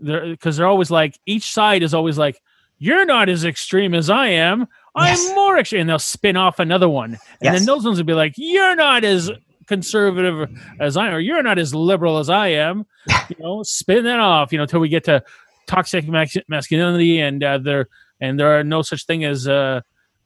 [0.00, 2.40] They're because they're always like each side is always like,
[2.78, 4.66] You're not as extreme as I am.
[4.94, 5.82] I'm more extreme.
[5.82, 7.12] And they'll spin off another one.
[7.12, 7.58] And Yes.
[7.58, 9.30] then those ones will be like, You're not as
[9.66, 10.48] conservative
[10.80, 12.86] as I am, or you're not as liberal as I am.
[13.28, 15.22] You know, spin that off, you know, until we get to
[15.66, 16.06] toxic
[16.48, 17.88] masculinity and uh, there
[18.20, 19.80] and there are no such thing as uh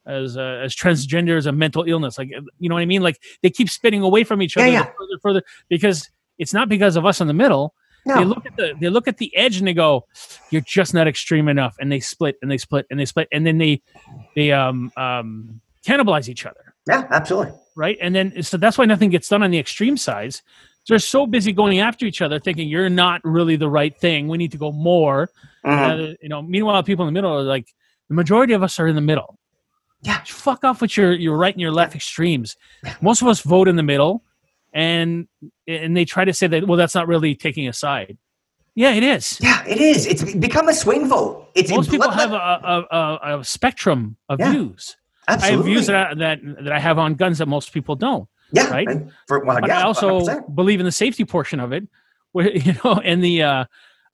[0.05, 3.19] as uh, as transgender as a mental illness like you know what i mean like
[3.41, 4.83] they keep spinning away from each other yeah.
[4.83, 7.73] further further because it's not because of us in the middle
[8.05, 8.17] No.
[8.19, 10.05] they look at the they look at the edge and they go
[10.49, 13.47] you're just not extreme enough and they split and they split and they split and
[13.47, 13.81] then they
[14.35, 17.07] they um um cannibalize each other yeah.
[17.11, 17.53] Absolutely.
[17.75, 20.43] right and then so that's why nothing gets done on the extreme sides
[20.89, 24.37] they're so busy going after each other thinking you're not really the right thing we
[24.37, 25.29] need to go more
[25.65, 26.11] Mhm.
[26.11, 27.67] uh, you know meanwhile people in the middle are like
[28.09, 29.39] the majority of us are in the middle
[30.03, 30.21] Yeah.
[30.25, 32.55] fuck off with your your right and your left extremes
[33.01, 34.23] most of us vote in the middle
[34.73, 35.27] and
[35.67, 38.17] and they try to say that well that's not really taking a side
[38.75, 40.05] yeah it is Yeah, it is.
[40.05, 41.47] It's become a swing vote.
[41.55, 42.87] It's most people let- have a, a,
[43.35, 44.51] a, a spectrum of Yeah.
[44.51, 45.53] views absolutely.
[45.53, 48.27] i have views that I, that that i have on guns that most people don't
[48.51, 48.87] yeah, right?
[49.27, 50.53] For, well, but yeah, I also 100%.
[50.53, 51.87] believe in the safety portion of it,
[52.33, 53.65] where you know, and the uh,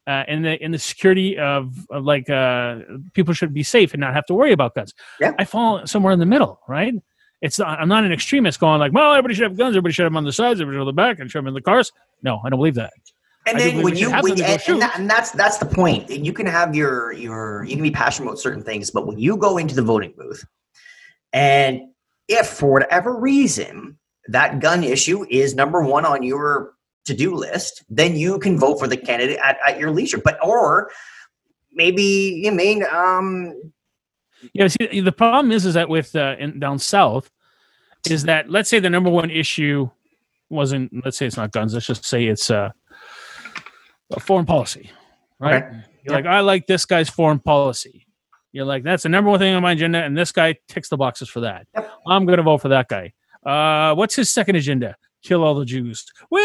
[0.07, 2.79] uh, and the in the security of, of like uh,
[3.13, 4.93] people should be safe and not have to worry about guns.
[5.19, 5.33] Yeah.
[5.37, 6.93] I fall somewhere in the middle, right?
[7.41, 10.03] It's not, I'm not an extremist going like, well, everybody should have guns, everybody should
[10.03, 11.45] have them on the sides, everybody should have them on the back, and should have
[11.45, 11.91] them in the cars.
[12.21, 12.91] No, I don't believe that.
[13.45, 15.57] And I then when you, when, them to go and, and, that, and that's that's
[15.57, 16.09] the point.
[16.09, 19.37] You can have your your you can be passionate about certain things, but when you
[19.37, 20.43] go into the voting booth,
[21.33, 21.81] and
[22.27, 26.73] if for whatever reason that gun issue is number one on your
[27.09, 30.21] to do list, then you can vote for the candidate at, at your leisure.
[30.23, 30.89] But or
[31.73, 33.53] maybe you mean um
[34.53, 37.29] Yeah, see, the problem is, is that with uh, in, down south,
[38.09, 39.89] is that let's say the number one issue
[40.49, 42.71] wasn't, let's say it's not guns, let's just say it's uh,
[44.11, 44.89] a foreign policy,
[45.39, 45.63] right?
[45.63, 45.83] Okay.
[46.03, 48.07] You're like, I like this guy's foreign policy.
[48.53, 50.97] You're like, that's the number one thing on my agenda, and this guy ticks the
[50.97, 51.67] boxes for that.
[51.75, 51.91] Yep.
[52.07, 53.13] I'm going to vote for that guy.
[53.45, 54.95] Uh, what's his second agenda?
[55.23, 56.05] Kill all the Jews.
[56.31, 56.41] Well,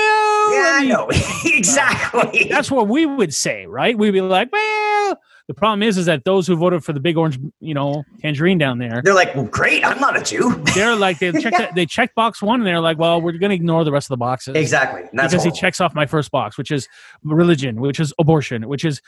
[0.54, 1.08] yeah, I know
[1.44, 2.48] exactly.
[2.50, 3.96] that's what we would say, right?
[3.96, 7.16] We'd be like, well, the problem is, is that those who voted for the big
[7.16, 9.84] orange, you know, tangerine down there, They're like, well, great.
[9.84, 10.54] I'm not a Jew.
[10.74, 13.50] they're like they check that they check box one and they're like, well, we're going
[13.50, 15.02] to ignore the rest of the boxes Exactly.
[15.12, 16.88] Because he checks off my first box, which is
[17.22, 19.00] religion, which is abortion, which is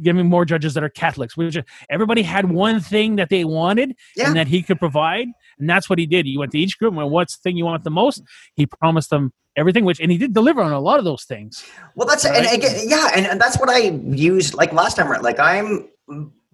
[0.00, 1.36] giving more judges that are Catholics.
[1.36, 1.56] Which
[1.90, 4.28] everybody had one thing that they wanted Yeah.
[4.28, 5.28] and that he could provide,
[5.58, 6.26] and that's what he did.
[6.26, 8.22] He went to each group and went, "What's the thing you want the most?"
[8.54, 11.64] He promised them everything, which and he did deliver on a lot of those things.
[11.94, 15.08] Well, that's and again, yeah, and, and that's what I used like last time.
[15.10, 15.88] Right, like I'm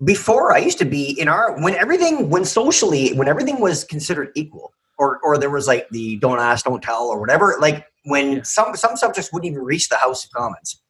[0.04, 4.30] before I used to be in our when everything when socially when everything was considered
[4.34, 7.56] equal, or or there was like the don't ask, don't tell, or whatever.
[7.60, 8.42] Like when Yeah.
[8.42, 10.80] some some subjects wouldn't even reach the House of Commons.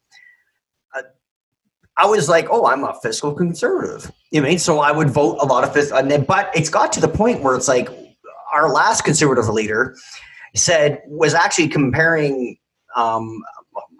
[1.98, 4.12] I was like, oh, I'm a fiscal conservative.
[4.30, 4.58] You know mean?
[4.58, 7.08] So I would vote a lot of fiscal, and then, but it's got to the
[7.08, 7.88] point where it's like
[8.52, 9.96] our last conservative leader
[10.54, 12.56] said was actually comparing
[12.96, 13.42] um,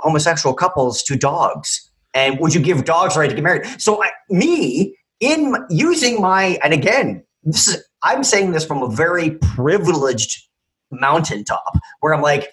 [0.01, 4.03] homosexual couples to dogs and would you give dogs the right to get married so
[4.03, 9.33] I, me in using my and again this is i'm saying this from a very
[9.33, 10.49] privileged
[10.91, 12.53] mountaintop where i'm like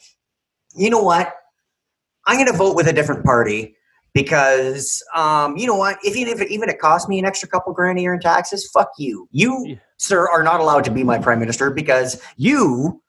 [0.75, 1.33] you know what
[2.27, 3.74] i'm going to vote with a different party
[4.15, 5.99] because um, you know what?
[6.03, 8.19] If even if it, even it costs me an extra couple grand a year in
[8.21, 9.27] taxes fuck you.
[9.31, 9.75] You Yeah.
[9.97, 13.03] sir are not allowed to be my prime minister because you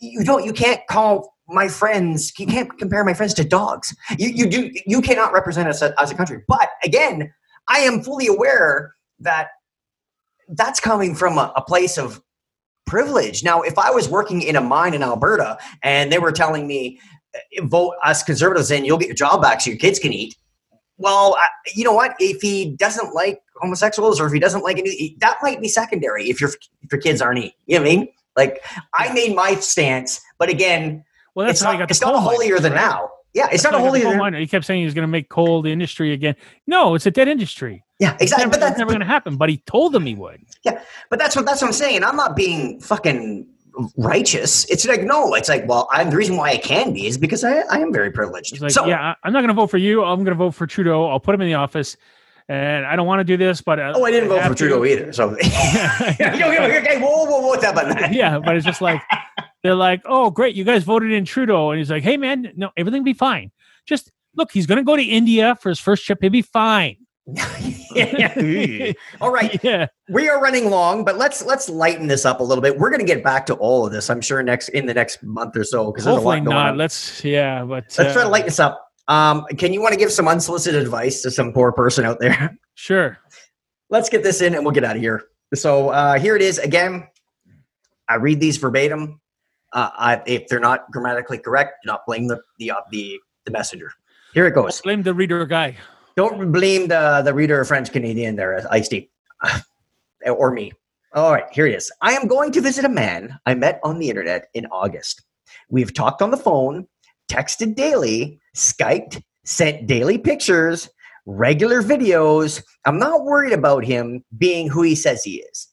[0.00, 3.94] you don't you can't call my friends you can't compare my friends to dogs.
[4.18, 6.42] You, you do you cannot represent us as, as a country.
[6.48, 7.32] But again
[7.68, 9.48] i am fully aware that
[10.48, 12.22] that's coming from a, a place of
[12.86, 13.44] privilege.
[13.44, 16.98] Now if i was working in a mine in alberta and they were telling me
[17.34, 20.34] Uh, vote us conservatives in you'll get your job back so your kids can eat
[21.00, 22.14] well, I, you know what?
[22.18, 26.28] If he doesn't like homosexuals or if he doesn't like any, that might be secondary
[26.28, 26.50] if your
[26.82, 27.38] if your kids aren't.
[27.38, 27.52] Eating.
[27.66, 28.08] You know what I mean?
[28.36, 28.64] Like
[28.94, 32.58] I made my stance, but again, Well, that's it's how not, got it's not holier
[32.58, 32.82] than right?
[32.82, 33.10] now.
[33.32, 34.34] Yeah, it's That's not a holier than.
[34.34, 36.34] He kept saying he was going to make coal the industry again.
[36.66, 37.84] No, it's a dead industry.
[38.00, 38.46] Yeah, exactly.
[38.46, 39.36] never, but that's never going to happen.
[39.36, 40.42] But he told them he would.
[40.64, 42.04] Yeah, but that's what that's what I'm saying.
[42.04, 43.46] I'm not being fucking
[43.96, 44.64] righteous.
[44.66, 47.44] It's like no, it's like well, I'm the reason why I can be is because
[47.44, 48.60] I, I am very privileged.
[48.60, 50.04] Like, so yeah, I'm not going to vote for you.
[50.04, 51.08] I'm going to vote for Trudeau.
[51.08, 51.96] I'll put him in the office.
[52.48, 54.54] And I don't want to do this, but uh, oh, I didn't vote for to.
[54.56, 55.12] Trudeau either.
[55.12, 58.12] So okay, okay, whoa, whoa, whoa, that?
[58.12, 59.00] yeah, but it's just like
[59.62, 62.70] they're like, "Oh, great, you guys voted in Trudeau," and he's like, "Hey, man, no,
[62.76, 63.52] everything be fine.
[63.86, 66.18] Just look, he's going to go to India for his first trip.
[66.20, 66.96] He'll be fine."
[69.20, 72.62] All right, yeah, we are running long, but let's let's lighten this up a little
[72.62, 72.78] bit.
[72.78, 75.22] We're going to get back to all of this, I'm sure, next in the next
[75.22, 76.70] month or so because there's a lot going not.
[76.70, 76.76] on.
[76.76, 78.90] Let's yeah, but Let's try to uh, lighten this up.
[79.08, 82.56] Um, can you want to give some unsolicited advice to some poor person out there?
[82.74, 83.18] sure.
[83.88, 85.24] Let's get this in and we'll get out of here.
[85.54, 87.08] So uh, here it is again.
[88.08, 89.20] I read these verbatim.
[89.72, 93.50] Uh, I, if they're not grammatically correct, do not blame the the uh, the, the
[93.50, 93.92] messenger.
[94.32, 94.80] Here it goes.
[94.80, 95.76] Blame the reader guy.
[96.20, 98.90] Don't blame the the reader French Canadian there, Ice
[100.26, 100.70] or me.
[101.14, 101.90] All right, here it is.
[102.02, 105.22] I am going to visit a man I met on the internet in August.
[105.70, 106.86] We've talked on the phone,
[107.32, 110.90] texted daily, Skyped, sent daily pictures,
[111.24, 112.62] regular videos.
[112.84, 115.68] I'm not worried about him being who he says he is.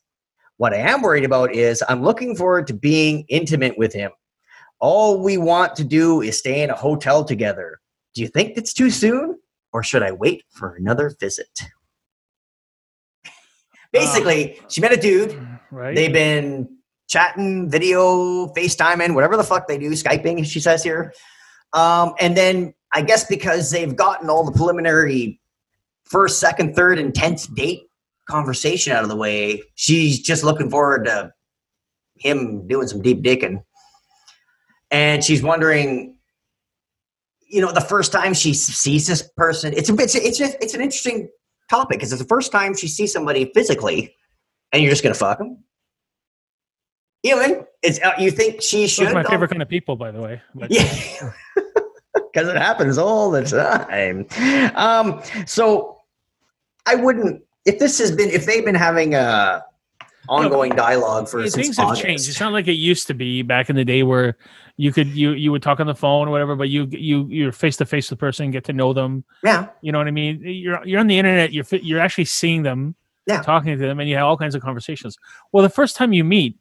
[0.56, 4.12] What I am worried about is I'm looking forward to being intimate with him.
[4.80, 7.82] All we want to do is stay in a hotel together.
[8.14, 9.38] Do you think it's too soon?
[9.74, 11.60] Or should I wait for another visit?
[13.92, 15.40] Basically, she met a dude.
[15.72, 15.96] Right.
[15.96, 16.70] They've been
[17.08, 21.14] chatting, video, FaceTiming, whatever the fuck they do, Skyping, she says here.
[21.74, 25.40] Um, and then I guess because they've gotten all the preliminary
[26.06, 27.84] first, second, third, and tenth date
[28.30, 31.32] conversation out of the way, she's just looking forward to
[32.16, 33.64] him doing some deep dicking.
[34.92, 36.17] And she's wondering,
[37.48, 40.64] you know, the first time she sees this person, it's a it's a, it's a,
[40.64, 41.30] it's an interesting
[41.70, 44.16] topic because it's the first time she sees somebody physically,
[44.72, 45.64] and you're just gonna fuck them.
[47.24, 47.66] You know, what I mean?
[47.82, 49.14] it's uh, you think she should?
[49.14, 50.42] my favorite kind of people, by the way.
[50.56, 51.34] But Yeah.
[52.34, 54.28] Because it happens all the time.
[54.76, 56.02] Um, so
[56.86, 59.64] I wouldn't if this has been if they've been having a
[60.30, 62.02] ongoing dialogue for Yeah, things have August.
[62.04, 62.30] changed.
[62.30, 64.38] It's not like it used to be back in the day where
[64.78, 67.52] you could you you would talk on the phone or whatever, but you you you're
[67.52, 69.24] face to face with the person, get to know them.
[69.44, 69.68] Yeah.
[69.82, 70.42] You know what I mean?
[70.44, 71.52] You're you're on the internet.
[71.54, 73.42] You're you're actually seeing them, Yeah.
[73.42, 75.18] talking to them, and you have all kinds of conversations.
[75.52, 76.58] Well, the first time you meet,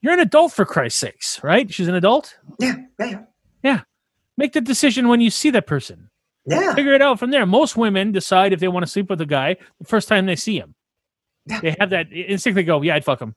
[0.00, 1.72] you're an adult for Christ's sakes, right?
[1.72, 2.36] She's an adult.
[2.60, 3.20] Yeah, Yeah.
[3.62, 3.80] Yeah.
[4.36, 6.10] Make the decision when you see that person.
[6.46, 6.74] Yeah.
[6.74, 7.44] Figure it out from there.
[7.44, 10.36] Most women decide if they want to sleep with a guy the first time they
[10.36, 10.74] see him.
[11.62, 13.34] They have that instinctively go, yeah, I'd fuck him.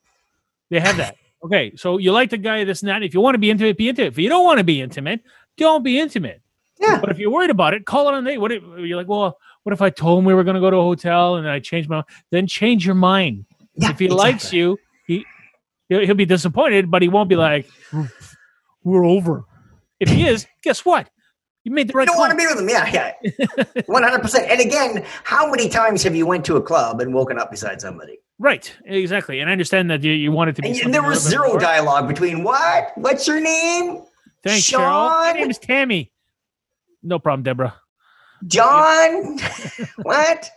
[0.69, 1.15] They have that.
[1.43, 3.03] okay, so you like the guy, this and that.
[3.03, 4.13] If you want to be intimate, be intimate.
[4.13, 5.21] If you don't want to be intimate,
[5.57, 6.41] don't be intimate.
[6.79, 6.99] Yeah.
[6.99, 8.39] But if you're worried about it, call it on date.
[8.39, 10.69] What if you're like, well, what if I told him we were going to go
[10.71, 12.03] to a hotel and I changed my?
[12.31, 13.45] Then change your mind.
[13.75, 13.91] Yeah.
[13.91, 15.25] if he likes you, he
[15.89, 18.05] he'll, he'll be disappointed, but he won't be like, hmm,
[18.83, 19.45] we're over.
[19.99, 21.09] If he is, guess what?
[21.63, 22.27] You made the right You don't call.
[22.27, 22.69] want to be with them.
[22.69, 23.13] Yeah,
[23.53, 23.81] yeah.
[23.85, 24.49] One hundred percent.
[24.49, 27.79] And again, how many times have you went to a club and woken up beside
[27.81, 28.17] somebody?
[28.39, 29.39] Right, exactly.
[29.39, 30.69] And I understand that you, you wanted to be.
[30.69, 32.91] And something there was zero dialogue between what?
[32.95, 34.01] What's your name?
[34.43, 35.09] Thanks, Cheryl.
[35.09, 36.11] My name is Tammy.
[37.03, 37.75] No problem, Deborah.
[38.47, 39.37] John?
[40.01, 40.49] what?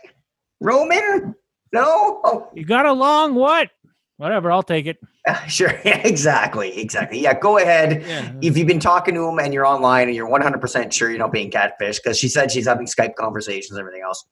[0.59, 1.35] Roman?
[1.71, 2.21] No?
[2.23, 3.35] Oh, You got along?
[3.35, 3.69] What?
[4.17, 4.51] Whatever.
[4.51, 4.97] I'll take it.
[5.27, 5.79] uh, sure.
[5.85, 6.77] Exactly.
[6.79, 7.19] Exactly.
[7.19, 8.01] Yeah, go ahead.
[8.01, 8.33] Yeah.
[8.41, 11.31] If you've been talking to him and you're online and you're 100% sure you're not
[11.31, 14.25] being catfish, because she said she's having Skype conversations and everything else.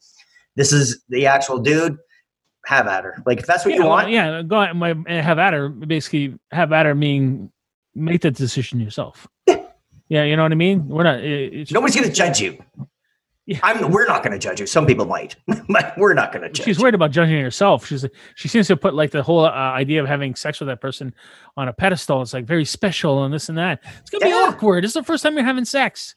[0.56, 1.98] This is the actual dude.
[2.65, 3.22] Have at her.
[3.26, 4.41] Like, if that's what yeah, you well, want, yeah.
[4.41, 4.78] Go ahead.
[4.78, 5.67] My, and have at her.
[5.67, 7.52] Basically, have at her meaning
[7.93, 9.28] make the decision yourself.
[10.08, 10.88] yeah, you know what I mean.
[10.88, 11.19] We're not.
[11.19, 12.58] It's, nobody's going to judge you.
[13.46, 13.60] Yeah.
[13.62, 14.66] I'm, we're not going to judge you.
[14.66, 15.36] Some people might,
[15.68, 17.86] but we're not going to judge She's worried about judging herself.
[17.86, 20.80] She's she seems to put like the whole uh, idea of having sex with that
[20.80, 21.14] person
[21.58, 22.22] on a pedestal.
[22.22, 23.82] It's like very special and this and that.
[24.00, 24.48] It's gonna Yeah.
[24.50, 24.86] be awkward.
[24.86, 26.16] It's the first time you're having sex.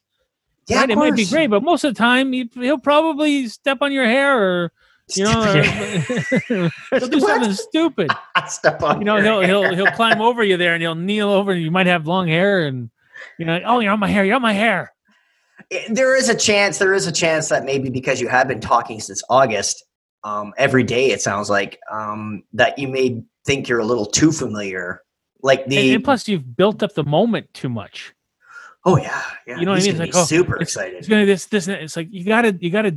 [0.69, 0.91] Yeah, right?
[0.91, 4.05] It might be great, but most of the time he, he'll probably step on your
[4.07, 4.73] hair or
[5.15, 5.63] you know, or,
[6.99, 8.11] he'll do something stupid.
[8.49, 9.47] Step on You know, he'll hair.
[9.49, 12.29] he'll he'll climb over you there and he'll kneel over and you might have long
[12.29, 12.91] hair and
[13.39, 14.93] you know, oh, you're on my hair, you're on my hair.
[15.71, 18.61] Eh, there is a chance there is a chance that maybe because you have been
[18.61, 19.85] talking since august
[20.25, 24.33] um, every day it sounds like um, that you may think you're a little too
[24.33, 25.03] familiar
[25.43, 28.13] like And, the and plus, you've built up the moment too much.
[28.85, 29.59] Oh yeah, yeah.
[29.59, 29.91] You know what I mean?
[29.91, 30.95] It's like, oh, super it's- excited.
[30.99, 31.69] It's gonna this this.
[31.69, 32.97] It's like you gotta you gotta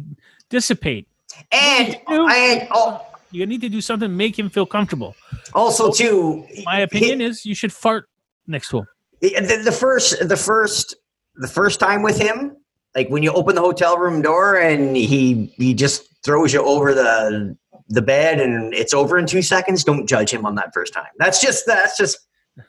[0.49, 1.07] dissipate.
[1.51, 5.15] And You- and oh, You need to do something to make him feel comfortable.
[5.53, 8.09] also too, My opinion is you should fart
[8.47, 8.87] next to him.
[9.21, 10.95] the, the first the first
[11.39, 12.55] the first time with him,
[12.95, 16.93] like when you open the hotel room door and he he just throws you over
[16.93, 19.83] the the bed and it's over in two seconds.
[19.83, 21.07] Don't judge him on that first time.
[21.17, 22.19] That's just that's just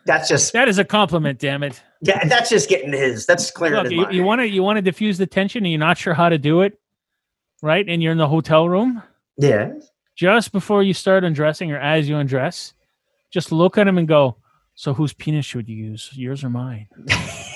[0.07, 1.83] that's just That is a compliment, damn it.
[2.01, 2.27] yeah.
[2.27, 3.27] That's just getting his.
[3.27, 5.81] That's Look, his you, you want to you want to diffuse the tension, and you're
[5.81, 6.79] not sure how to do it,
[7.63, 7.87] right?
[7.87, 9.03] And you're in the hotel room
[9.37, 9.73] yeah.
[10.17, 12.75] just before you start undressing, or as you undress,
[13.31, 14.37] just look at him and go.
[14.75, 16.89] So whose penis should you use, yours or mine?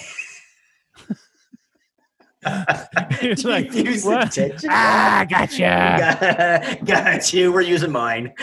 [3.22, 4.36] It's like, Use what?
[4.68, 5.96] Ah, gotcha.
[5.98, 7.52] got, got you.
[7.52, 8.32] We're using mine.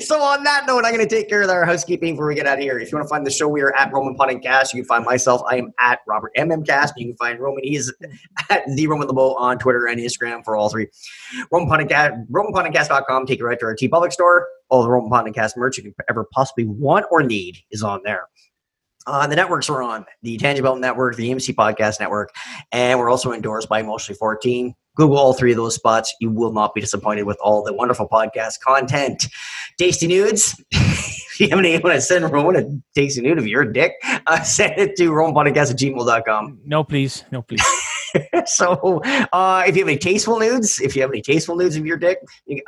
[0.00, 2.46] so on that note, I'm going to take care of our housekeeping before we get
[2.46, 2.78] out of here.
[2.78, 4.74] If you want to find the show, we are at Roman Pod and Cast.
[4.74, 5.42] You can find myself.
[5.50, 6.92] I am at Robert MMcast.
[6.96, 7.64] You can find Roman.
[7.64, 7.92] He is
[8.50, 10.88] at the Roman LeBeau on Twitter and Instagram for all three.
[11.50, 13.26] Roman Podcast, RomanPodcast.com.
[13.26, 14.46] Take it right to our TeePublic store.
[14.68, 17.82] All the Roman Pod and Cast merch you could ever possibly want or need is
[17.82, 18.28] on there.
[19.06, 22.30] Uh, the networks we're on the Tangent-Bound Network, the EMC Podcast Network,
[22.70, 24.74] and we're also endorsed by Emotionally 14.
[24.94, 26.14] Google all three of those spots.
[26.20, 29.26] You will not be disappointed with all the wonderful podcast content.
[29.78, 30.62] Tasty Nudes.
[30.70, 33.94] if you have any want to send Roman a tasty nude of your dick,
[34.26, 36.60] uh, send it to romanpodcast at gmail.com.
[36.64, 37.62] No, please, no, please.
[38.46, 39.00] so
[39.32, 41.96] uh, if you have any tasteful nudes, if you have any tasteful nudes of your
[41.96, 42.18] dick,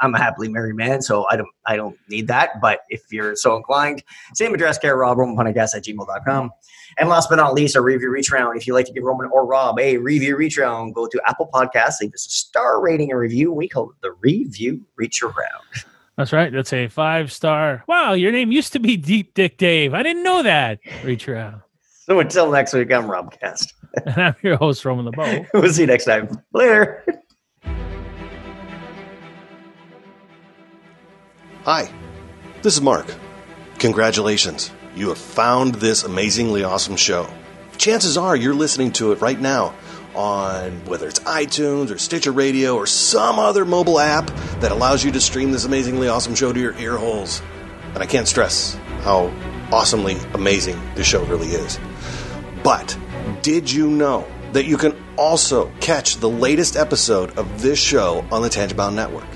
[0.01, 2.61] I'm a happily married man, so I don't I don't need that.
[2.61, 4.03] But if you're so inclined,
[4.35, 6.51] same address, care Rob, romanpodcast at gmail.com.
[6.99, 8.57] And last but not least, a review reach round.
[8.57, 11.49] If you'd like to give Roman or Rob a review reach round, go to Apple
[11.53, 13.53] Podcasts, leave us a star rating and review.
[13.53, 15.65] We call it the review reach around.
[16.17, 16.53] That's right.
[16.53, 17.83] That's a five star.
[17.89, 19.95] Wow, your name used to be Deep Dick Dave.
[19.95, 20.79] I didn't know that.
[21.05, 21.61] Reach around.
[22.07, 23.73] So until next week, I'm Robcast.
[24.07, 25.47] And I'm your host, Roman LeBeau.
[25.55, 26.29] we'll see you next time.
[26.53, 27.05] Later.
[31.65, 31.91] Hi,
[32.63, 33.15] this is Mark.
[33.79, 37.29] Congratulations, you have found this amazingly awesome show.
[37.77, 39.75] Chances are you're listening to it right now
[40.15, 44.27] on whether it's iTunes or Stitcher Radio or some other mobile app
[44.61, 47.43] that allows you to stream this amazingly awesome show to your ear holes.
[47.95, 49.33] And I can't stress how
[49.73, 51.79] awesomely amazing this show really is.
[52.63, 52.97] But
[53.45, 58.41] did you know that you can also catch the latest episode of this show on
[58.41, 59.27] the Tangent-Bound Network?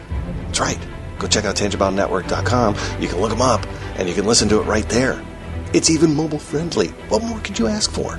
[0.47, 0.79] That's right.
[1.19, 2.75] Go check out tangentboundnetwork.com.
[3.03, 3.67] You can look them up
[3.99, 5.23] and you can listen to it right there.
[5.75, 6.89] It's even mobile friendly.
[7.11, 8.17] What more could you ask for?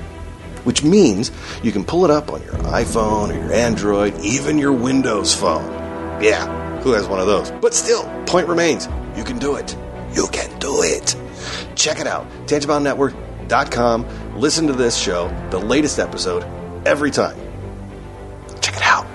[0.62, 1.32] Which means
[1.64, 5.72] you can pull it up on your iPhone or your Android, even your Windows phone.
[6.22, 7.50] Yeah, who has one of those?
[7.50, 9.76] But still, point remains you can do it.
[10.12, 11.16] You can do it.
[11.74, 12.30] Check it out.
[12.46, 14.29] tangentboundnetwork.com.
[14.40, 16.46] Listen to this show, the latest episode,
[16.86, 17.36] every time.
[18.62, 19.06] Check it out.